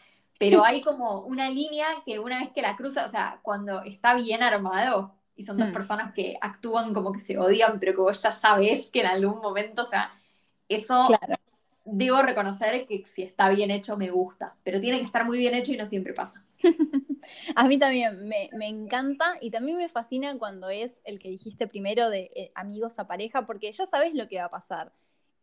Pero 0.48 0.64
hay 0.64 0.82
como 0.82 1.22
una 1.22 1.50
línea 1.50 1.86
que 2.04 2.18
una 2.18 2.40
vez 2.40 2.50
que 2.52 2.62
la 2.62 2.76
cruza, 2.76 3.06
o 3.06 3.08
sea, 3.08 3.40
cuando 3.42 3.82
está 3.82 4.14
bien 4.16 4.42
armado 4.42 5.14
y 5.36 5.44
son 5.44 5.58
dos 5.58 5.68
Hmm. 5.68 5.72
personas 5.72 6.12
que 6.14 6.36
actúan 6.40 6.92
como 6.94 7.12
que 7.12 7.20
se 7.20 7.38
odian, 7.38 7.78
pero 7.80 7.92
que 7.94 8.00
vos 8.00 8.22
ya 8.22 8.32
sabés 8.32 8.90
que 8.90 9.00
en 9.00 9.06
algún 9.06 9.40
momento, 9.40 9.82
o 9.82 9.86
sea, 9.86 10.12
eso 10.68 11.16
Claro. 11.18 11.36
debo 11.84 12.22
reconocer 12.22 12.86
que 12.86 13.04
si 13.06 13.22
está 13.22 13.48
bien 13.50 13.70
hecho 13.70 13.96
me 13.96 14.10
gusta, 14.10 14.56
pero 14.64 14.80
tiene 14.80 14.98
que 14.98 15.04
estar 15.06 15.24
muy 15.26 15.38
bien 15.38 15.54
hecho 15.54 15.72
y 15.72 15.76
no 15.78 15.86
siempre 15.86 16.14
pasa. 16.14 16.44
A 17.56 17.64
mí 17.68 17.78
también 17.78 18.28
me, 18.28 18.50
me 18.52 18.68
encanta 18.68 19.36
y 19.40 19.50
también 19.50 19.76
me 19.78 19.88
fascina 19.88 20.36
cuando 20.38 20.68
es 20.70 21.00
el 21.04 21.18
que 21.18 21.28
dijiste 21.28 21.66
primero 21.68 22.10
de 22.10 22.30
eh, 22.34 22.52
amigos 22.54 22.98
a 22.98 23.06
pareja, 23.06 23.46
porque 23.46 23.72
ya 23.72 23.86
sabes 23.86 24.14
lo 24.14 24.28
que 24.28 24.38
va 24.38 24.46
a 24.46 24.50
pasar. 24.50 24.92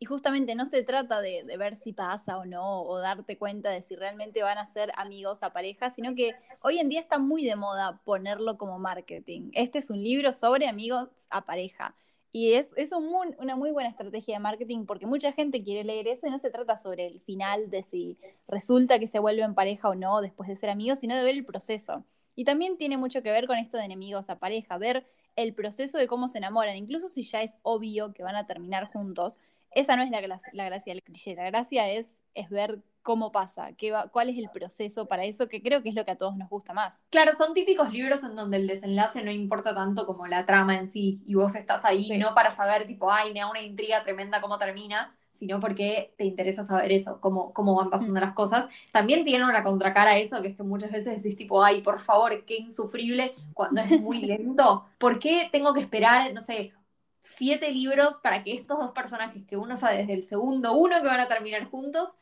Y 0.02 0.06
justamente 0.06 0.54
no 0.54 0.64
se 0.64 0.82
trata 0.82 1.20
de, 1.20 1.44
ver 1.58 1.76
si 1.76 1.92
pasa 1.92 2.38
o 2.38 2.46
no, 2.46 2.84
o 2.84 2.98
darte 2.98 3.36
cuenta 3.36 3.68
de 3.68 3.82
si 3.82 3.96
realmente 3.96 4.42
van 4.42 4.56
a 4.56 4.64
ser 4.64 4.90
amigos 4.96 5.42
a 5.42 5.52
pareja, 5.52 5.90
sino 5.90 6.14
que 6.14 6.34
hoy 6.62 6.78
en 6.78 6.88
día 6.88 7.00
está 7.00 7.18
muy 7.18 7.44
de 7.44 7.54
moda 7.54 8.00
ponerlo 8.04 8.56
como 8.56 8.78
marketing. 8.78 9.50
Este 9.52 9.78
es 9.78 9.90
un 9.90 10.02
libro 10.02 10.32
sobre 10.32 10.68
amigos 10.68 11.10
a 11.28 11.44
pareja. 11.44 11.94
Y 12.32 12.54
es, 12.54 12.70
es 12.76 12.92
una 12.92 13.56
muy 13.56 13.72
buena 13.72 13.90
estrategia 13.90 14.36
de 14.36 14.40
marketing 14.40 14.86
porque 14.86 15.04
mucha 15.04 15.32
gente 15.32 15.62
quiere 15.62 15.84
leer 15.84 16.08
eso 16.08 16.26
y 16.26 16.30
no 16.30 16.38
se 16.38 16.50
trata 16.50 16.78
sobre 16.78 17.06
el 17.06 17.20
final 17.20 17.68
de 17.68 17.82
si 17.82 18.16
resulta 18.48 18.98
que 18.98 19.06
se 19.06 19.18
vuelven 19.18 19.54
pareja 19.54 19.90
o 19.90 19.94
no 19.94 20.22
después 20.22 20.48
de 20.48 20.56
ser 20.56 20.70
amigos, 20.70 21.00
sino 21.00 21.14
de 21.14 21.24
ver 21.24 21.34
el 21.34 21.44
proceso. 21.44 22.06
Y 22.36 22.44
también 22.44 22.78
tiene 22.78 22.96
mucho 22.96 23.22
que 23.22 23.32
ver 23.32 23.46
con 23.46 23.58
esto 23.58 23.76
de 23.76 23.84
enemigos 23.84 24.30
a 24.30 24.38
pareja, 24.38 24.78
ver 24.78 25.04
el 25.36 25.52
proceso 25.52 25.98
de 25.98 26.06
cómo 26.06 26.26
se 26.26 26.38
enamoran, 26.38 26.76
incluso 26.76 27.10
si 27.10 27.22
ya 27.22 27.42
es 27.42 27.58
obvio 27.62 28.14
que 28.14 28.22
van 28.22 28.36
a 28.36 28.46
terminar 28.46 28.86
juntos. 28.86 29.38
Esa 29.72 29.96
no 29.96 30.02
es 30.02 30.10
la, 30.10 30.20
la 30.52 30.64
gracia 30.64 30.92
del 30.92 31.02
cliché, 31.02 31.34
la 31.34 31.44
gracia 31.44 31.88
es, 31.90 32.16
es 32.34 32.50
ver 32.50 32.82
cómo 33.02 33.32
pasa, 33.32 33.72
qué 33.76 33.90
va- 33.92 34.08
cuál 34.08 34.28
es 34.28 34.36
el 34.38 34.50
proceso 34.50 35.06
para 35.06 35.24
eso, 35.24 35.48
que 35.48 35.62
creo 35.62 35.82
que 35.82 35.88
es 35.88 35.94
lo 35.94 36.04
que 36.04 36.10
a 36.10 36.18
todos 36.18 36.36
nos 36.36 36.48
gusta 36.50 36.74
más. 36.74 37.02
Claro, 37.10 37.32
son 37.36 37.54
típicos 37.54 37.92
libros 37.92 38.22
en 38.24 38.36
donde 38.36 38.58
el 38.58 38.66
desenlace 38.66 39.22
no 39.22 39.30
importa 39.30 39.74
tanto 39.74 40.06
como 40.06 40.26
la 40.26 40.44
trama 40.44 40.76
en 40.76 40.86
sí, 40.88 41.22
y 41.26 41.34
vos 41.34 41.54
estás 41.54 41.84
ahí 41.84 42.04
Sí. 42.06 42.18
no 42.18 42.34
para 42.34 42.50
saber, 42.50 42.86
tipo, 42.86 43.10
ay, 43.10 43.32
me 43.32 43.40
da 43.40 43.50
una 43.50 43.60
intriga 43.62 44.02
tremenda 44.02 44.40
cómo 44.40 44.58
termina, 44.58 45.16
sino 45.30 45.60
porque 45.60 46.12
te 46.18 46.24
interesa 46.24 46.64
saber 46.64 46.92
eso, 46.92 47.18
cómo, 47.20 47.54
cómo 47.54 47.74
van 47.76 47.88
pasando 47.88 48.20
las 48.20 48.34
cosas. 48.34 48.66
También 48.92 49.24
tiene 49.24 49.44
una 49.44 49.62
contracara 49.64 50.10
a 50.12 50.18
eso, 50.18 50.42
que 50.42 50.48
es 50.48 50.56
que 50.56 50.62
muchas 50.62 50.90
veces 50.92 51.16
decís, 51.22 51.36
tipo, 51.36 51.62
ay, 51.64 51.80
por 51.80 51.98
favor, 51.98 52.44
qué 52.44 52.58
insufrible 52.58 53.34
cuando 53.54 53.80
es 53.80 53.98
muy 53.98 54.20
lento. 54.20 54.84
¿Por 54.98 55.18
qué 55.18 55.48
tengo 55.50 55.72
que 55.72 55.80
esperar, 55.80 56.34
no 56.34 56.42
sé, 56.42 56.72
siete 57.20 57.70
libros 57.70 58.18
para 58.22 58.42
que 58.42 58.52
estos 58.52 58.78
dos 58.78 58.92
personajes 58.92 59.44
que 59.46 59.56
uno 59.56 59.76
sabe 59.76 59.98
desde 59.98 60.14
el 60.14 60.22
segundo 60.22 60.72
uno 60.72 61.00
que 61.00 61.06
van 61.06 61.20
a 61.20 61.28
terminar 61.28 61.70
juntos, 61.70 62.16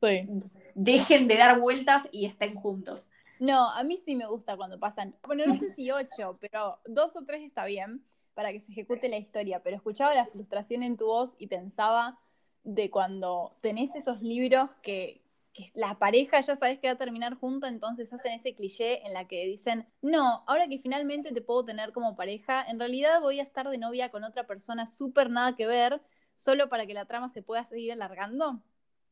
Sí. 0.00 0.28
dejen 0.74 1.28
de 1.28 1.36
dar 1.36 1.58
vueltas 1.60 2.08
y 2.12 2.26
estén 2.26 2.54
juntos? 2.54 3.08
No, 3.40 3.70
a 3.70 3.82
mí 3.84 3.96
sí 3.96 4.16
me 4.16 4.26
gusta 4.26 4.56
cuando 4.56 4.78
pasan, 4.78 5.16
bueno, 5.26 5.46
no 5.46 5.54
sé 5.54 5.70
si 5.70 5.90
ocho, 5.90 6.36
pero 6.40 6.78
dos 6.84 7.16
o 7.16 7.24
tres 7.24 7.42
está 7.42 7.64
bien 7.64 8.04
para 8.34 8.52
que 8.52 8.60
se 8.60 8.72
ejecute 8.72 9.08
la 9.08 9.16
historia, 9.16 9.62
pero 9.62 9.76
escuchaba 9.76 10.14
la 10.14 10.26
frustración 10.26 10.82
en 10.82 10.96
tu 10.96 11.06
voz 11.06 11.34
y 11.38 11.46
pensaba 11.46 12.18
de 12.64 12.90
cuando 12.90 13.56
tenés 13.60 13.94
esos 13.94 14.22
libros 14.22 14.70
que, 14.82 15.22
que 15.54 15.70
la 15.74 15.98
pareja 15.98 16.40
ya 16.40 16.56
sabes 16.56 16.78
que 16.78 16.88
va 16.88 16.92
a 16.92 16.98
terminar 16.98 17.34
junta, 17.36 17.68
entonces 17.68 18.12
hacen 18.12 18.32
ese 18.32 18.54
cliché 18.54 19.06
en 19.06 19.14
la 19.14 19.26
que 19.26 19.46
dicen, 19.46 19.86
no, 20.02 20.44
ahora 20.46 20.68
que 20.68 20.78
finalmente 20.80 21.32
te 21.32 21.40
puedo 21.40 21.64
tener 21.64 21.92
como 21.92 22.16
pareja, 22.16 22.62
en 22.68 22.78
realidad 22.78 23.20
voy 23.20 23.40
a 23.40 23.44
estar 23.44 23.68
de 23.70 23.78
novia 23.78 24.10
con 24.10 24.24
otra 24.24 24.46
persona 24.46 24.86
súper 24.86 25.30
nada 25.30 25.54
que 25.54 25.66
ver, 25.66 26.02
solo 26.34 26.68
para 26.68 26.86
que 26.86 26.92
la 26.92 27.06
trama 27.06 27.28
se 27.28 27.42
pueda 27.42 27.64
seguir 27.64 27.92
alargando. 27.92 28.62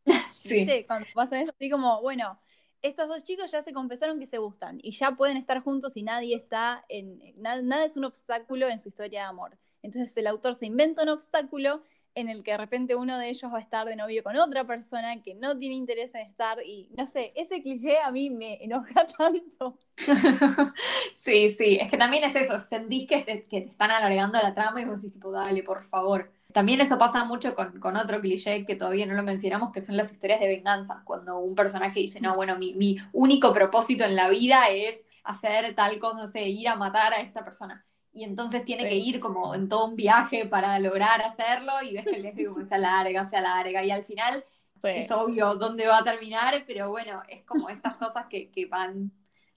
¿Viste? 0.45 0.85
Cuando 0.87 1.07
pasa 1.15 1.41
eso, 1.41 1.53
así 1.57 1.71
como, 1.71 2.03
bueno, 2.03 2.39
estos 2.83 3.07
dos 3.07 3.23
chicos 3.23 3.51
ya 3.53 3.63
se 3.63 3.73
confesaron 3.73 4.19
que 4.19 4.27
se 4.27 4.39
gustan 4.39 4.81
y 4.83 4.91
ya 4.91 5.13
pueden 5.13 5.37
estar 5.37 5.63
juntos 5.63 5.97
y 5.97 6.03
nadie 6.03 6.35
está 6.35 6.85
en. 6.89 7.21
Nada, 7.37 7.63
nada 7.63 7.85
es 7.85 7.97
un 7.97 8.05
obstáculo 8.05 8.69
en 8.69 8.81
su 8.81 8.89
historia 8.89 9.21
de 9.21 9.27
amor. 9.27 9.57
Entonces 9.83 10.17
el 10.17 10.27
autor 10.27 10.57
se 10.57 10.67
inventa 10.67 11.05
un 11.05 11.11
obstáculo 11.11 11.85
en 12.15 12.29
el 12.29 12.43
que 12.43 12.53
de 12.53 12.59
repente 12.59 12.95
uno 12.95 13.19
de 13.19 13.29
ellos 13.31 13.53
va 13.53 13.59
a 13.59 13.61
estar 13.61 13.87
de 13.87 13.97
novio 13.97 14.23
con 14.23 14.37
otra 14.37 14.67
persona 14.67 15.23
que 15.23 15.35
no 15.35 15.59
tiene 15.59 15.75
interés 15.77 16.15
en 16.15 16.23
estar 16.27 16.59
y 16.65 16.89
no 16.97 17.07
sé, 17.07 17.33
ese 17.37 17.63
cliché 17.63 17.99
a 18.01 18.11
mí 18.11 18.31
me 18.31 18.63
enoja 18.65 19.07
tanto. 19.19 19.79
Sí, 21.15 21.51
sí, 21.51 21.79
es 21.81 21.91
que 21.91 21.97
también 21.97 22.25
es 22.25 22.35
eso, 22.35 22.59
sentís 22.59 23.07
que 23.07 23.23
te, 23.23 23.47
que 23.47 23.61
te 23.63 23.69
están 23.69 23.91
alargando 23.91 24.39
la 24.43 24.55
trama 24.55 24.81
y 24.81 24.85
vos 24.85 25.01
decís 25.01 25.13
tipo, 25.15 25.31
dale, 25.31 25.63
por 25.63 25.83
favor. 25.83 26.33
También 26.53 26.81
eso 26.81 26.99
pasa 26.99 27.25
mucho 27.25 27.55
con, 27.55 27.79
con 27.81 27.97
otro 27.97 28.21
cliché 28.21 28.67
que 28.67 28.77
todavía 28.77 29.07
no 29.07 29.15
lo 29.15 29.23
mencionamos, 29.23 29.73
que 29.73 29.81
son 29.81 29.97
las 29.97 30.11
historias 30.13 30.41
de 30.41 30.49
venganza, 30.49 31.03
cuando 31.05 31.39
un 31.39 31.55
personaje 31.55 32.01
dice, 32.01 32.21
no, 32.21 32.35
bueno, 32.37 32.57
mi, 32.59 32.75
mi 32.75 32.97
único 33.13 33.53
propósito 33.53 34.05
en 34.05 34.17
la 34.17 34.29
vida 34.29 34.69
es 34.71 35.05
hacer 35.25 35.75
tal 35.75 35.99
cosa, 35.99 36.17
no 36.17 36.27
sé, 36.27 36.49
ir 36.49 36.69
a 36.69 36.77
matar 36.77 37.13
a 37.15 37.21
esta 37.21 37.45
persona. 37.45 37.87
Y 38.13 38.25
entonces 38.25 38.65
tiene 38.65 38.83
Sí. 38.83 38.89
que 38.91 38.97
ir 38.97 39.21
como 39.21 39.55
en 39.55 39.69
todo 39.69 39.87
un 39.87 39.97
viaje 39.97 40.47
para 40.47 40.79
lograr 40.79 41.23
hacerlo 41.23 41.73
y 41.83 41.95
ves 41.95 42.05
que 42.07 42.17
el 42.17 42.23
viaje 42.23 42.45
como 42.47 42.65
se 42.65 42.75
alarga, 42.75 43.25
se 43.29 43.37
alarga 43.37 43.85
y 43.85 43.91
al 43.91 44.05
final 44.05 44.45
es 44.83 45.11
obvio 45.11 45.55
dónde 45.55 45.87
va 45.87 45.99
a 45.99 46.05
terminar, 46.05 46.63
pero 46.67 46.91
bueno, 46.91 47.23
es 47.29 47.43
como 47.45 47.69
estas 47.71 47.97
cosas 47.97 48.27
que, 48.29 48.51
que 48.51 48.67
van 48.67 49.13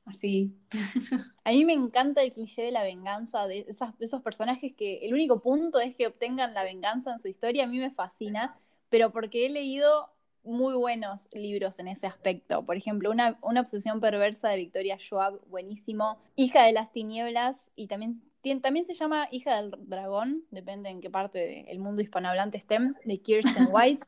así. 0.06 0.56
A 1.44 1.52
mí 1.52 1.64
me 1.66 1.74
encanta 1.74 2.24
el 2.24 2.32
cliché 2.34 2.64
de 2.64 2.72
la 2.72 2.84
venganza, 2.84 3.48
de, 3.48 3.66
esas, 3.68 3.98
de 4.00 4.06
esos 4.06 4.22
personajes 4.22 4.74
que 4.74 5.00
el 5.06 5.14
único 5.14 5.42
punto 5.42 5.80
es 5.80 5.96
que 5.96 6.08
obtengan 6.08 6.54
la 6.54 6.64
venganza 6.64 7.12
en 7.12 7.20
su 7.20 7.28
historia. 7.28 7.66
A 7.66 7.68
mí 7.68 7.78
me 7.80 7.92
fascina, 7.92 8.58
pero 8.90 9.12
porque 9.12 9.46
he 9.46 9.50
leído 9.50 10.10
muy 10.44 10.74
buenos 10.76 11.30
libros 11.34 11.78
en 11.80 11.88
ese 11.88 12.08
aspecto. 12.08 12.66
Por 12.66 12.78
ejemplo, 12.78 13.12
una, 13.12 13.38
una 13.42 13.62
obsesión 13.62 14.00
perversa 14.00 14.50
de 14.50 14.58
Victoria 14.58 14.98
Schwab, 14.98 15.40
buenísimo. 15.48 16.18
Hija 16.36 16.64
de 16.64 16.72
las 16.74 16.92
tinieblas, 16.92 17.70
y 17.76 17.88
también, 17.88 18.24
tien- 18.46 18.62
también 18.62 18.86
se 18.86 18.94
llama 18.94 19.28
Hija 19.32 19.60
del 19.60 19.72
dragón, 19.88 20.44
depende 20.52 20.90
en 20.90 21.02
qué 21.02 21.10
parte 21.10 21.66
del 21.68 21.80
mundo 21.80 22.04
hispanohablante 22.04 22.58
estén, 22.58 22.96
de 23.04 23.18
Kirsten 23.18 23.68
White. 23.72 24.06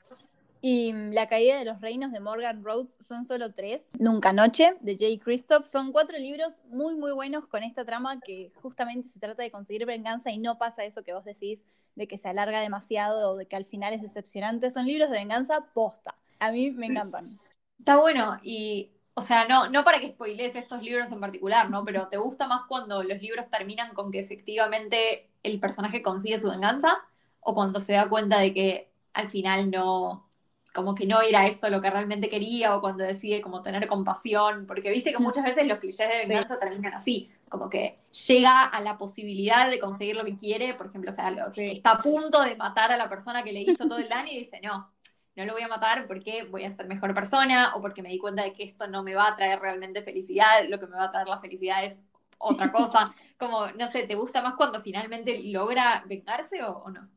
Y 0.62 0.94
mm, 0.94 1.12
La 1.14 1.28
caída 1.28 1.58
de 1.58 1.66
los 1.66 1.82
reinos 1.82 2.12
de 2.12 2.20
Morgan 2.20 2.64
Rhodes 2.64 2.96
son 3.00 3.26
solo 3.26 3.54
tres. 3.54 3.84
Nunca 3.98 4.34
Noche, 4.34 4.76
de 4.82 4.98
Jay 4.98 5.18
Christoph. 5.18 5.66
Son 5.66 5.92
cuatro 5.92 6.18
libros 6.18 6.54
muy, 6.70 6.96
muy 6.96 7.12
buenos 7.12 7.48
con 7.48 7.64
esta 7.64 7.84
trama 7.86 8.20
que 8.20 8.52
justamente 8.62 9.10
se 9.10 9.20
trata 9.20 9.42
de 9.44 9.52
conseguir 9.52 9.86
venganza 9.86 10.30
y 10.32 10.38
no 10.38 10.58
pasa 10.58 10.86
eso 10.86 11.04
que 11.04 11.14
vos 11.14 11.26
decís 11.26 11.64
de 11.96 12.08
que 12.08 12.18
se 12.18 12.30
alarga 12.30 12.62
demasiado 12.62 13.32
o 13.32 13.36
de 13.36 13.48
que 13.48 13.56
al 13.56 13.66
final 13.66 13.94
es 13.94 14.02
decepcionante. 14.02 14.70
Son 14.70 14.86
libros 14.86 15.10
de 15.10 15.18
venganza 15.18 15.62
posta. 15.74 16.16
A 16.40 16.52
mí 16.52 16.70
me 16.72 16.86
encantan. 16.88 17.40
Está 17.80 17.98
bueno 17.98 18.40
y, 18.44 18.90
o 19.18 19.22
sea, 19.22 19.48
no, 19.48 19.68
no 19.72 19.84
para 19.84 20.00
que 20.00 20.10
spoilees 20.12 20.56
estos 20.56 20.84
libros 20.84 21.12
en 21.12 21.20
particular, 21.20 21.72
¿no? 21.72 21.84
Pero 21.84 22.08
¿te 22.08 22.18
gusta 22.18 22.46
más 22.48 22.62
cuando 22.68 23.02
los 23.02 23.20
libros 23.20 23.50
terminan 23.50 23.96
con 23.96 24.12
que 24.12 24.20
efectivamente 24.20 25.28
el 25.42 25.60
personaje 25.60 26.04
consigue 26.04 26.38
su 26.38 26.50
venganza 26.50 27.00
o 27.40 27.56
cuando 27.56 27.82
se 27.82 27.94
da 27.94 28.08
cuenta 28.10 28.38
de 28.40 28.54
que 28.54 28.92
al 29.14 29.30
final 29.30 29.72
no, 29.72 30.30
como 30.76 30.94
que 30.94 31.08
no 31.08 31.20
era 31.22 31.48
eso 31.48 31.68
lo 31.70 31.82
que 31.82 31.90
realmente 31.90 32.30
quería 32.30 32.76
o 32.76 32.82
cuando 32.82 33.04
decide 33.04 33.42
como 33.42 33.64
tener 33.64 33.88
compasión? 33.88 34.68
Porque 34.68 34.92
viste 34.92 35.12
que 35.12 35.18
muchas 35.20 35.44
veces 35.46 35.66
los 35.66 35.80
clichés 35.80 36.08
de 36.10 36.28
venganza 36.28 36.60
terminan 36.60 36.94
así, 36.94 37.32
como 37.50 37.70
que 37.70 37.98
llega 38.28 38.66
a 38.66 38.82
la 38.82 39.00
posibilidad 39.00 39.68
de 39.70 39.80
conseguir 39.80 40.16
lo 40.16 40.26
que 40.26 40.36
quiere, 40.36 40.76
por 40.76 40.88
ejemplo, 40.88 41.10
o 41.10 41.14
sea, 41.14 41.32
lo- 41.32 41.52
Sí. 41.56 41.72
está 41.72 41.92
a 41.94 42.02
punto 42.04 42.44
de 42.44 42.56
matar 42.56 42.92
a 42.92 42.98
la 42.98 43.10
persona 43.10 43.42
que 43.44 43.52
le 43.52 43.62
hizo 43.62 43.88
todo 43.88 43.98
el 43.98 44.10
daño 44.10 44.32
y 44.32 44.38
dice, 44.40 44.60
no, 44.62 44.92
no 45.38 45.46
lo 45.46 45.54
voy 45.54 45.62
a 45.62 45.68
matar 45.68 46.08
porque 46.08 46.44
voy 46.44 46.64
a 46.64 46.72
ser 46.72 46.88
mejor 46.88 47.14
persona 47.14 47.76
o 47.76 47.82
porque 47.82 48.02
me 48.02 48.10
di 48.10 48.18
cuenta 48.18 48.44
de 48.44 48.54
que 48.54 48.64
esto 48.64 48.88
no 48.88 49.04
me 49.04 49.14
va 49.14 49.28
a 49.28 49.36
traer 49.36 49.60
realmente 49.60 50.02
felicidad, 50.02 50.68
lo 50.68 50.80
que 50.80 50.88
me 50.88 50.98
va 50.98 51.06
a 51.06 51.12
traer 51.12 51.28
la 51.28 51.40
felicidad 51.40 51.86
es 51.86 52.04
otra 52.40 52.68
cosa. 52.72 53.16
Como, 53.38 53.68
no 53.72 53.90
sé, 53.92 54.08
¿te 54.08 54.16
gusta 54.16 54.42
más 54.42 54.56
cuando 54.56 54.82
finalmente 54.82 55.40
logra 55.44 56.04
vengarse 56.08 56.64
o, 56.64 56.80
o 56.80 56.90
no? 56.90 57.08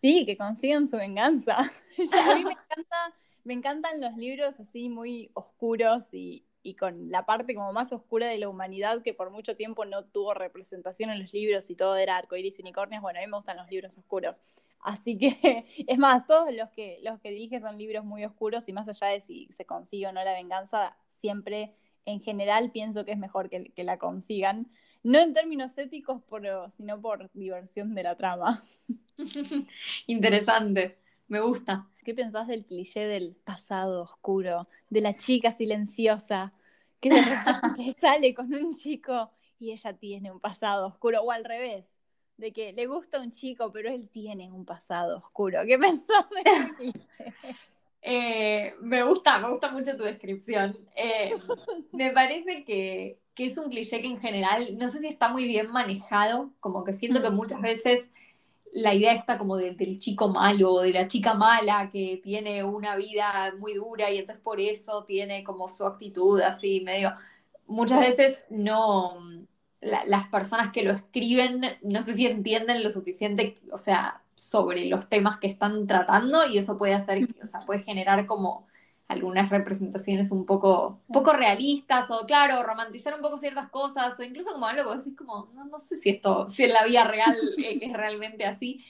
Sí, 0.00 0.24
que 0.24 0.36
consigan 0.36 0.88
su 0.88 0.96
venganza. 0.96 1.58
A 1.58 2.34
mí 2.34 2.44
me, 2.44 2.52
encanta, 2.52 3.14
me 3.44 3.54
encantan 3.54 4.00
los 4.00 4.16
libros 4.16 4.58
así 4.58 4.88
muy 4.88 5.30
oscuros 5.34 6.08
y, 6.12 6.47
y 6.62 6.74
con 6.74 7.10
la 7.10 7.24
parte 7.24 7.54
como 7.54 7.72
más 7.72 7.92
oscura 7.92 8.28
de 8.28 8.38
la 8.38 8.48
humanidad 8.48 9.02
que 9.02 9.14
por 9.14 9.30
mucho 9.30 9.56
tiempo 9.56 9.84
no 9.84 10.04
tuvo 10.04 10.34
representación 10.34 11.10
en 11.10 11.20
los 11.22 11.32
libros 11.32 11.70
y 11.70 11.76
todo 11.76 11.96
era 11.96 12.16
arcoíris 12.16 12.58
y 12.58 12.62
unicornios. 12.62 13.02
Bueno, 13.02 13.20
a 13.20 13.22
mí 13.22 13.28
me 13.28 13.36
gustan 13.36 13.56
los 13.56 13.70
libros 13.70 13.96
oscuros. 13.96 14.40
Así 14.80 15.16
que, 15.18 15.66
es 15.86 15.98
más, 15.98 16.26
todos 16.26 16.54
los 16.54 16.70
que, 16.70 16.98
los 17.02 17.20
que 17.20 17.30
dije 17.30 17.60
son 17.60 17.78
libros 17.78 18.04
muy 18.04 18.24
oscuros 18.24 18.68
y 18.68 18.72
más 18.72 18.88
allá 18.88 19.08
de 19.08 19.20
si 19.20 19.48
se 19.50 19.64
consigue 19.64 20.06
o 20.06 20.12
no 20.12 20.22
la 20.22 20.32
venganza, 20.32 20.96
siempre 21.08 21.74
en 22.04 22.20
general 22.20 22.70
pienso 22.72 23.04
que 23.04 23.12
es 23.12 23.18
mejor 23.18 23.50
que, 23.50 23.70
que 23.72 23.84
la 23.84 23.98
consigan. 23.98 24.70
no 25.02 25.20
en 25.20 25.34
términos 25.34 25.76
éticos, 25.78 26.22
sino 26.76 27.00
por 27.00 27.30
diversión 27.34 27.94
de 27.94 28.02
la 28.02 28.16
trama. 28.16 28.64
Interesante, 30.06 30.98
me 31.28 31.40
gusta. 31.40 31.86
¿Qué 32.04 32.14
pensás 32.14 32.48
del 32.48 32.64
cliché 32.64 33.06
del 33.06 33.36
pasado 33.44 34.02
oscuro, 34.02 34.68
de 34.88 35.00
la 35.02 35.16
chica 35.16 35.52
silenciosa 35.52 36.52
que 37.00 37.10
sale 38.00 38.34
con 38.34 38.52
un 38.54 38.74
chico 38.74 39.30
y 39.58 39.72
ella 39.72 39.92
tiene 39.92 40.30
un 40.30 40.40
pasado 40.40 40.86
oscuro, 40.86 41.20
o 41.22 41.30
al 41.30 41.44
revés, 41.44 41.98
de 42.36 42.52
que 42.52 42.72
le 42.72 42.86
gusta 42.86 43.20
un 43.20 43.32
chico, 43.32 43.72
pero 43.72 43.90
él 43.90 44.08
tiene 44.08 44.50
un 44.50 44.64
pasado 44.64 45.18
oscuro. 45.18 45.60
¿Qué 45.66 45.78
pensás 45.78 46.26
de 46.30 46.74
cliché? 46.76 47.34
Eh, 48.00 48.74
me 48.80 49.02
gusta, 49.02 49.38
me 49.40 49.50
gusta 49.50 49.70
mucho 49.70 49.96
tu 49.96 50.04
descripción. 50.04 50.78
Eh, 50.94 51.34
me 51.92 52.12
parece 52.12 52.64
que, 52.64 53.18
que, 53.34 53.46
es 53.46 53.58
un 53.58 53.68
cliché 53.68 54.00
que 54.00 54.06
en 54.06 54.20
general, 54.20 54.78
no 54.78 54.88
sé 54.88 55.00
si 55.00 55.08
está 55.08 55.28
muy 55.28 55.44
bien 55.44 55.70
manejado, 55.70 56.52
como 56.60 56.84
que 56.84 56.92
siento 56.92 57.20
que 57.20 57.30
mm. 57.30 57.34
muchas 57.34 57.60
veces 57.60 58.10
la 58.72 58.94
idea 58.94 59.12
está 59.12 59.38
como 59.38 59.56
del 59.56 59.98
chico 59.98 60.28
malo, 60.28 60.80
de 60.80 60.92
la 60.92 61.08
chica 61.08 61.34
mala 61.34 61.90
que 61.90 62.20
tiene 62.22 62.64
una 62.64 62.96
vida 62.96 63.54
muy 63.58 63.74
dura 63.74 64.10
y 64.10 64.18
entonces 64.18 64.42
por 64.42 64.60
eso 64.60 65.04
tiene 65.04 65.44
como 65.44 65.68
su 65.68 65.86
actitud 65.86 66.40
así 66.40 66.80
medio... 66.80 67.14
Muchas 67.66 68.00
veces 68.00 68.46
no, 68.48 69.14
las 69.80 70.26
personas 70.28 70.72
que 70.72 70.82
lo 70.82 70.92
escriben 70.92 71.60
no 71.82 72.02
sé 72.02 72.14
si 72.14 72.26
entienden 72.26 72.82
lo 72.82 72.90
suficiente, 72.90 73.58
o 73.70 73.78
sea, 73.78 74.22
sobre 74.34 74.86
los 74.86 75.08
temas 75.08 75.36
que 75.38 75.48
están 75.48 75.86
tratando 75.86 76.46
y 76.46 76.58
eso 76.58 76.78
puede 76.78 76.94
hacer, 76.94 77.28
o 77.42 77.46
sea, 77.46 77.60
puede 77.66 77.82
generar 77.82 78.26
como 78.26 78.66
algunas 79.08 79.48
representaciones 79.48 80.30
un 80.30 80.44
poco, 80.44 81.00
poco 81.10 81.32
realistas 81.32 82.10
o, 82.10 82.26
claro, 82.26 82.62
romantizar 82.62 83.14
un 83.14 83.22
poco 83.22 83.38
ciertas 83.38 83.68
cosas 83.70 84.18
o 84.20 84.22
incluso 84.22 84.52
como 84.52 84.66
algo 84.66 84.92
que 84.92 84.98
decís 84.98 85.16
como, 85.16 85.48
no, 85.54 85.64
no 85.64 85.78
sé 85.78 85.96
si 85.96 86.10
esto, 86.10 86.46
si 86.48 86.64
en 86.64 86.74
la 86.74 86.84
vida 86.84 87.04
real 87.04 87.34
es 87.58 87.92
realmente 87.94 88.44
así. 88.44 88.84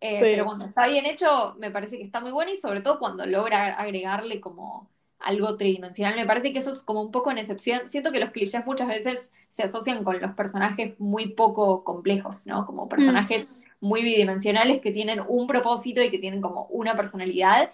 Eh, 0.00 0.18
pero 0.20 0.44
cuando 0.44 0.66
está 0.66 0.86
bien 0.86 1.04
hecho, 1.04 1.56
me 1.58 1.72
parece 1.72 1.96
que 1.96 2.04
está 2.04 2.20
muy 2.20 2.30
bueno 2.30 2.52
y 2.52 2.56
sobre 2.56 2.80
todo 2.80 3.00
cuando 3.00 3.26
logra 3.26 3.74
agregarle 3.74 4.40
como 4.40 4.88
algo 5.18 5.56
tridimensional. 5.56 6.14
Me 6.14 6.26
parece 6.26 6.52
que 6.52 6.60
eso 6.60 6.72
es 6.72 6.82
como 6.82 7.02
un 7.02 7.10
poco 7.10 7.32
en 7.32 7.38
excepción. 7.38 7.88
Siento 7.88 8.12
que 8.12 8.20
los 8.20 8.30
clichés 8.30 8.64
muchas 8.66 8.86
veces 8.86 9.32
se 9.48 9.64
asocian 9.64 10.04
con 10.04 10.20
los 10.20 10.34
personajes 10.34 10.94
muy 11.00 11.28
poco 11.28 11.82
complejos, 11.82 12.46
¿no? 12.46 12.64
Como 12.66 12.88
personajes 12.88 13.46
mm. 13.46 13.86
muy 13.86 14.02
bidimensionales 14.02 14.80
que 14.80 14.92
tienen 14.92 15.20
un 15.26 15.48
propósito 15.48 16.02
y 16.02 16.10
que 16.10 16.18
tienen 16.18 16.40
como 16.40 16.66
una 16.66 16.94
personalidad 16.94 17.72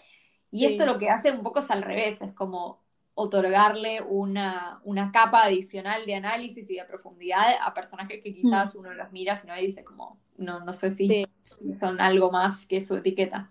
y 0.53 0.67
esto 0.67 0.85
lo 0.85 0.99
que 0.99 1.09
hace 1.09 1.33
un 1.33 1.43
poco 1.43 1.61
es 1.61 1.71
al 1.71 1.83
revés, 1.83 2.21
es 2.21 2.33
como 2.35 2.83
otorgarle 3.15 4.03
una, 4.03 4.81
una, 4.85 5.11
capa 5.11 5.45
adicional 5.45 6.05
de 6.07 6.15
análisis 6.15 6.69
y 6.71 6.77
de 6.77 6.85
profundidad 6.85 7.43
a 7.63 7.73
personajes 7.75 8.21
que 8.23 8.35
quizás 8.35 8.75
mm. 8.75 8.79
uno 8.79 8.95
los 8.95 9.11
mira 9.13 9.39
y 9.43 9.47
no 9.47 9.57
dice 9.57 9.83
como, 9.83 10.19
no, 10.37 10.61
no 10.61 10.73
sé 10.75 10.91
si, 10.91 11.27
son 11.79 12.01
algo 12.01 12.31
más 12.31 12.67
que 12.67 12.83
su 12.83 12.97
etiqueta. 12.97 13.51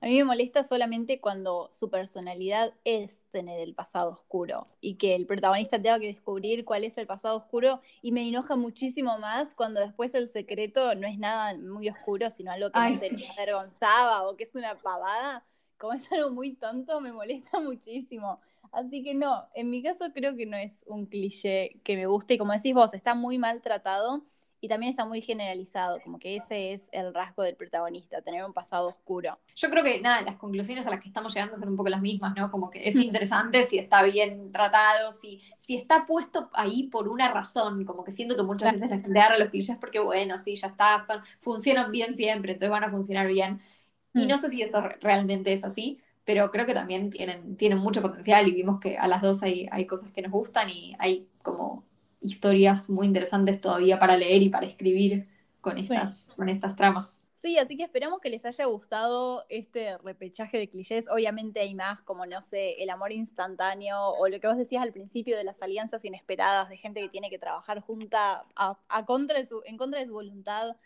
A 0.00 0.06
mí 0.06 0.16
me 0.16 0.24
molesta 0.24 0.62
solamente 0.62 1.20
cuando 1.20 1.70
su 1.72 1.90
personalidad 1.90 2.72
es 2.84 3.22
tener 3.32 3.60
el 3.60 3.74
pasado 3.74 4.10
oscuro 4.10 4.68
y 4.80 4.94
que 4.94 5.16
el 5.16 5.26
protagonista 5.26 5.80
tenga 5.80 5.98
que 5.98 6.06
descubrir 6.06 6.64
cuál 6.64 6.84
es 6.84 6.98
el 6.98 7.06
pasado 7.08 7.36
oscuro 7.36 7.80
y 8.02 8.12
me 8.12 8.26
enoja 8.28 8.54
muchísimo 8.54 9.18
más 9.18 9.54
cuando 9.54 9.80
después 9.80 10.14
el 10.14 10.28
secreto 10.28 10.94
no 10.94 11.08
es 11.08 11.18
nada 11.18 11.56
muy 11.58 11.88
oscuro, 11.88 12.30
sino 12.30 12.52
algo 12.52 12.70
que 12.70 12.78
me 12.78 13.32
avergonzaba 13.36 14.28
o 14.28 14.36
que 14.36 14.44
es 14.44 14.54
una 14.54 14.76
pavada 14.76 15.44
como 15.78 15.92
es 15.94 16.10
algo 16.12 16.30
muy 16.30 16.54
tonto, 16.54 17.00
me 17.00 17.12
molesta 17.12 17.60
muchísimo. 17.60 18.40
Así 18.72 19.02
que 19.02 19.14
no, 19.14 19.48
en 19.54 19.70
mi 19.70 19.82
caso 19.82 20.06
creo 20.12 20.36
que 20.36 20.44
no 20.44 20.56
es 20.56 20.84
un 20.86 21.06
cliché 21.06 21.80
que 21.84 21.96
me 21.96 22.06
guste. 22.06 22.34
Y 22.34 22.38
como 22.38 22.52
decís 22.52 22.74
vos, 22.74 22.92
está 22.92 23.14
muy 23.14 23.38
maltratado 23.38 24.24
y 24.60 24.68
también 24.68 24.90
está 24.90 25.04
muy 25.04 25.20
generalizado, 25.22 26.00
como 26.02 26.18
que 26.18 26.36
ese 26.36 26.72
es 26.72 26.88
el 26.92 27.14
rasgo 27.14 27.42
del 27.42 27.54
protagonista, 27.54 28.22
tener 28.22 28.44
un 28.44 28.52
pasado 28.52 28.88
oscuro. 28.88 29.38
Yo 29.54 29.70
creo 29.70 29.84
que 29.84 30.00
nada, 30.00 30.22
las 30.22 30.36
conclusiones 30.36 30.86
a 30.86 30.90
las 30.90 31.00
que 31.00 31.08
estamos 31.08 31.32
llegando 31.32 31.56
son 31.56 31.68
un 31.68 31.76
poco 31.76 31.88
las 31.88 32.00
mismas, 32.00 32.34
¿no? 32.36 32.50
Como 32.50 32.68
que 32.70 32.88
es 32.88 32.96
mm. 32.96 33.02
interesante 33.02 33.62
si 33.64 33.78
está 33.78 34.02
bien 34.02 34.50
tratado, 34.50 35.12
si, 35.12 35.42
si 35.58 35.76
está 35.76 36.06
puesto 36.06 36.50
ahí 36.54 36.88
por 36.88 37.08
una 37.08 37.30
razón, 37.32 37.84
como 37.84 38.02
que 38.02 38.10
siento 38.10 38.36
que 38.36 38.42
muchas 38.42 38.72
veces 38.72 38.90
la 38.90 38.98
gente 38.98 39.18
agarra 39.18 39.38
los 39.38 39.48
clichés 39.48 39.76
porque, 39.78 40.00
bueno, 40.00 40.38
sí, 40.38 40.56
ya 40.56 40.68
está, 40.68 40.98
son, 40.98 41.22
funcionan 41.40 41.92
bien 41.92 42.14
siempre, 42.14 42.52
entonces 42.52 42.70
van 42.70 42.84
a 42.84 42.88
funcionar 42.88 43.28
bien. 43.28 43.60
Y 44.14 44.26
no 44.26 44.36
mm. 44.36 44.40
sé 44.40 44.50
si 44.50 44.62
eso 44.62 44.82
realmente 45.00 45.52
es 45.52 45.64
así, 45.64 46.00
pero 46.24 46.50
creo 46.50 46.66
que 46.66 46.74
también 46.74 47.10
tienen, 47.10 47.56
tienen 47.56 47.78
mucho 47.78 48.02
potencial 48.02 48.48
y 48.48 48.52
vimos 48.52 48.80
que 48.80 48.98
a 48.98 49.06
las 49.06 49.22
dos 49.22 49.42
hay, 49.42 49.68
hay 49.70 49.86
cosas 49.86 50.10
que 50.12 50.22
nos 50.22 50.32
gustan 50.32 50.68
y 50.70 50.94
hay 50.98 51.28
como 51.42 51.84
historias 52.20 52.90
muy 52.90 53.06
interesantes 53.06 53.60
todavía 53.60 53.98
para 53.98 54.16
leer 54.16 54.42
y 54.42 54.48
para 54.48 54.66
escribir 54.66 55.28
con 55.60 55.78
estas, 55.78 56.30
con 56.36 56.48
estas 56.48 56.76
tramas. 56.76 57.24
Sí, 57.40 57.56
así 57.56 57.76
que 57.76 57.84
esperamos 57.84 58.20
que 58.20 58.30
les 58.30 58.44
haya 58.44 58.64
gustado 58.64 59.44
este 59.48 59.96
repechaje 59.98 60.58
de 60.58 60.68
clichés. 60.68 61.06
Obviamente 61.08 61.60
hay 61.60 61.72
más, 61.72 62.02
como 62.02 62.26
no 62.26 62.42
sé, 62.42 62.82
el 62.82 62.90
amor 62.90 63.12
instantáneo 63.12 64.08
o 64.08 64.28
lo 64.28 64.40
que 64.40 64.48
vos 64.48 64.56
decías 64.56 64.82
al 64.82 64.92
principio 64.92 65.36
de 65.36 65.44
las 65.44 65.62
alianzas 65.62 66.04
inesperadas 66.04 66.68
de 66.68 66.76
gente 66.76 67.00
que 67.00 67.08
tiene 67.08 67.30
que 67.30 67.38
trabajar 67.38 67.80
junta 67.80 68.44
a, 68.56 69.04
contra 69.06 69.38
en 69.38 69.76
contra 69.76 70.00
de 70.00 70.06
su 70.06 70.14
voluntad 70.14 70.76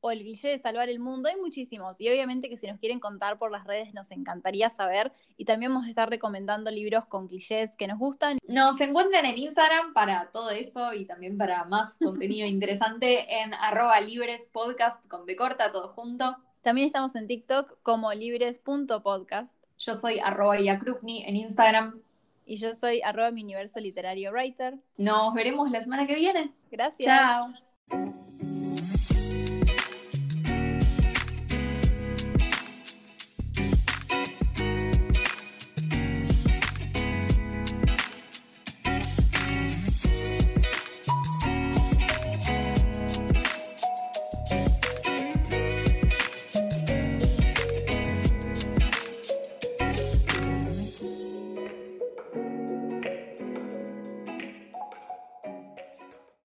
o 0.00 0.10
el 0.10 0.20
cliché 0.20 0.48
de 0.48 0.58
salvar 0.58 0.88
el 0.88 0.98
mundo, 0.98 1.28
hay 1.28 1.36
muchísimos. 1.36 2.00
Y 2.00 2.08
obviamente 2.08 2.48
que 2.48 2.56
si 2.56 2.66
nos 2.66 2.78
quieren 2.78 3.00
contar 3.00 3.38
por 3.38 3.50
las 3.50 3.66
redes 3.66 3.94
nos 3.94 4.10
encantaría 4.10 4.70
saber. 4.70 5.12
Y 5.36 5.44
también 5.44 5.72
vamos 5.72 5.86
a 5.86 5.90
estar 5.90 6.08
recomendando 6.08 6.70
libros 6.70 7.06
con 7.06 7.28
clichés 7.28 7.76
que 7.76 7.86
nos 7.86 7.98
gustan. 7.98 8.38
Nos 8.46 8.80
encuentran 8.80 9.24
en 9.26 9.38
Instagram 9.38 9.92
para 9.92 10.30
todo 10.30 10.50
eso 10.50 10.92
y 10.92 11.04
también 11.04 11.36
para 11.38 11.64
más 11.64 11.98
contenido 11.98 12.46
interesante 12.46 13.42
en 13.42 13.54
arroba 13.54 14.00
librespodcast 14.00 15.06
con 15.06 15.26
B 15.26 15.36
corta, 15.36 15.70
todo 15.72 15.88
junto. 15.88 16.36
También 16.62 16.86
estamos 16.86 17.14
en 17.16 17.26
TikTok 17.26 17.78
como 17.82 18.12
libres.podcast. 18.12 19.56
Yo 19.78 19.94
soy 19.94 20.18
arroba 20.18 20.60
Yakrupni 20.60 21.24
en 21.24 21.36
Instagram. 21.36 22.02
Y 22.44 22.56
yo 22.56 22.74
soy 22.74 23.00
arroba 23.02 23.30
mi 23.30 23.44
universo 23.44 23.80
literario 23.80 24.32
writer. 24.32 24.78
Nos 24.96 25.32
veremos 25.34 25.70
la 25.70 25.80
semana 25.80 26.06
que 26.06 26.16
viene. 26.16 26.52
Gracias. 26.70 27.06
Chao. 27.06 28.29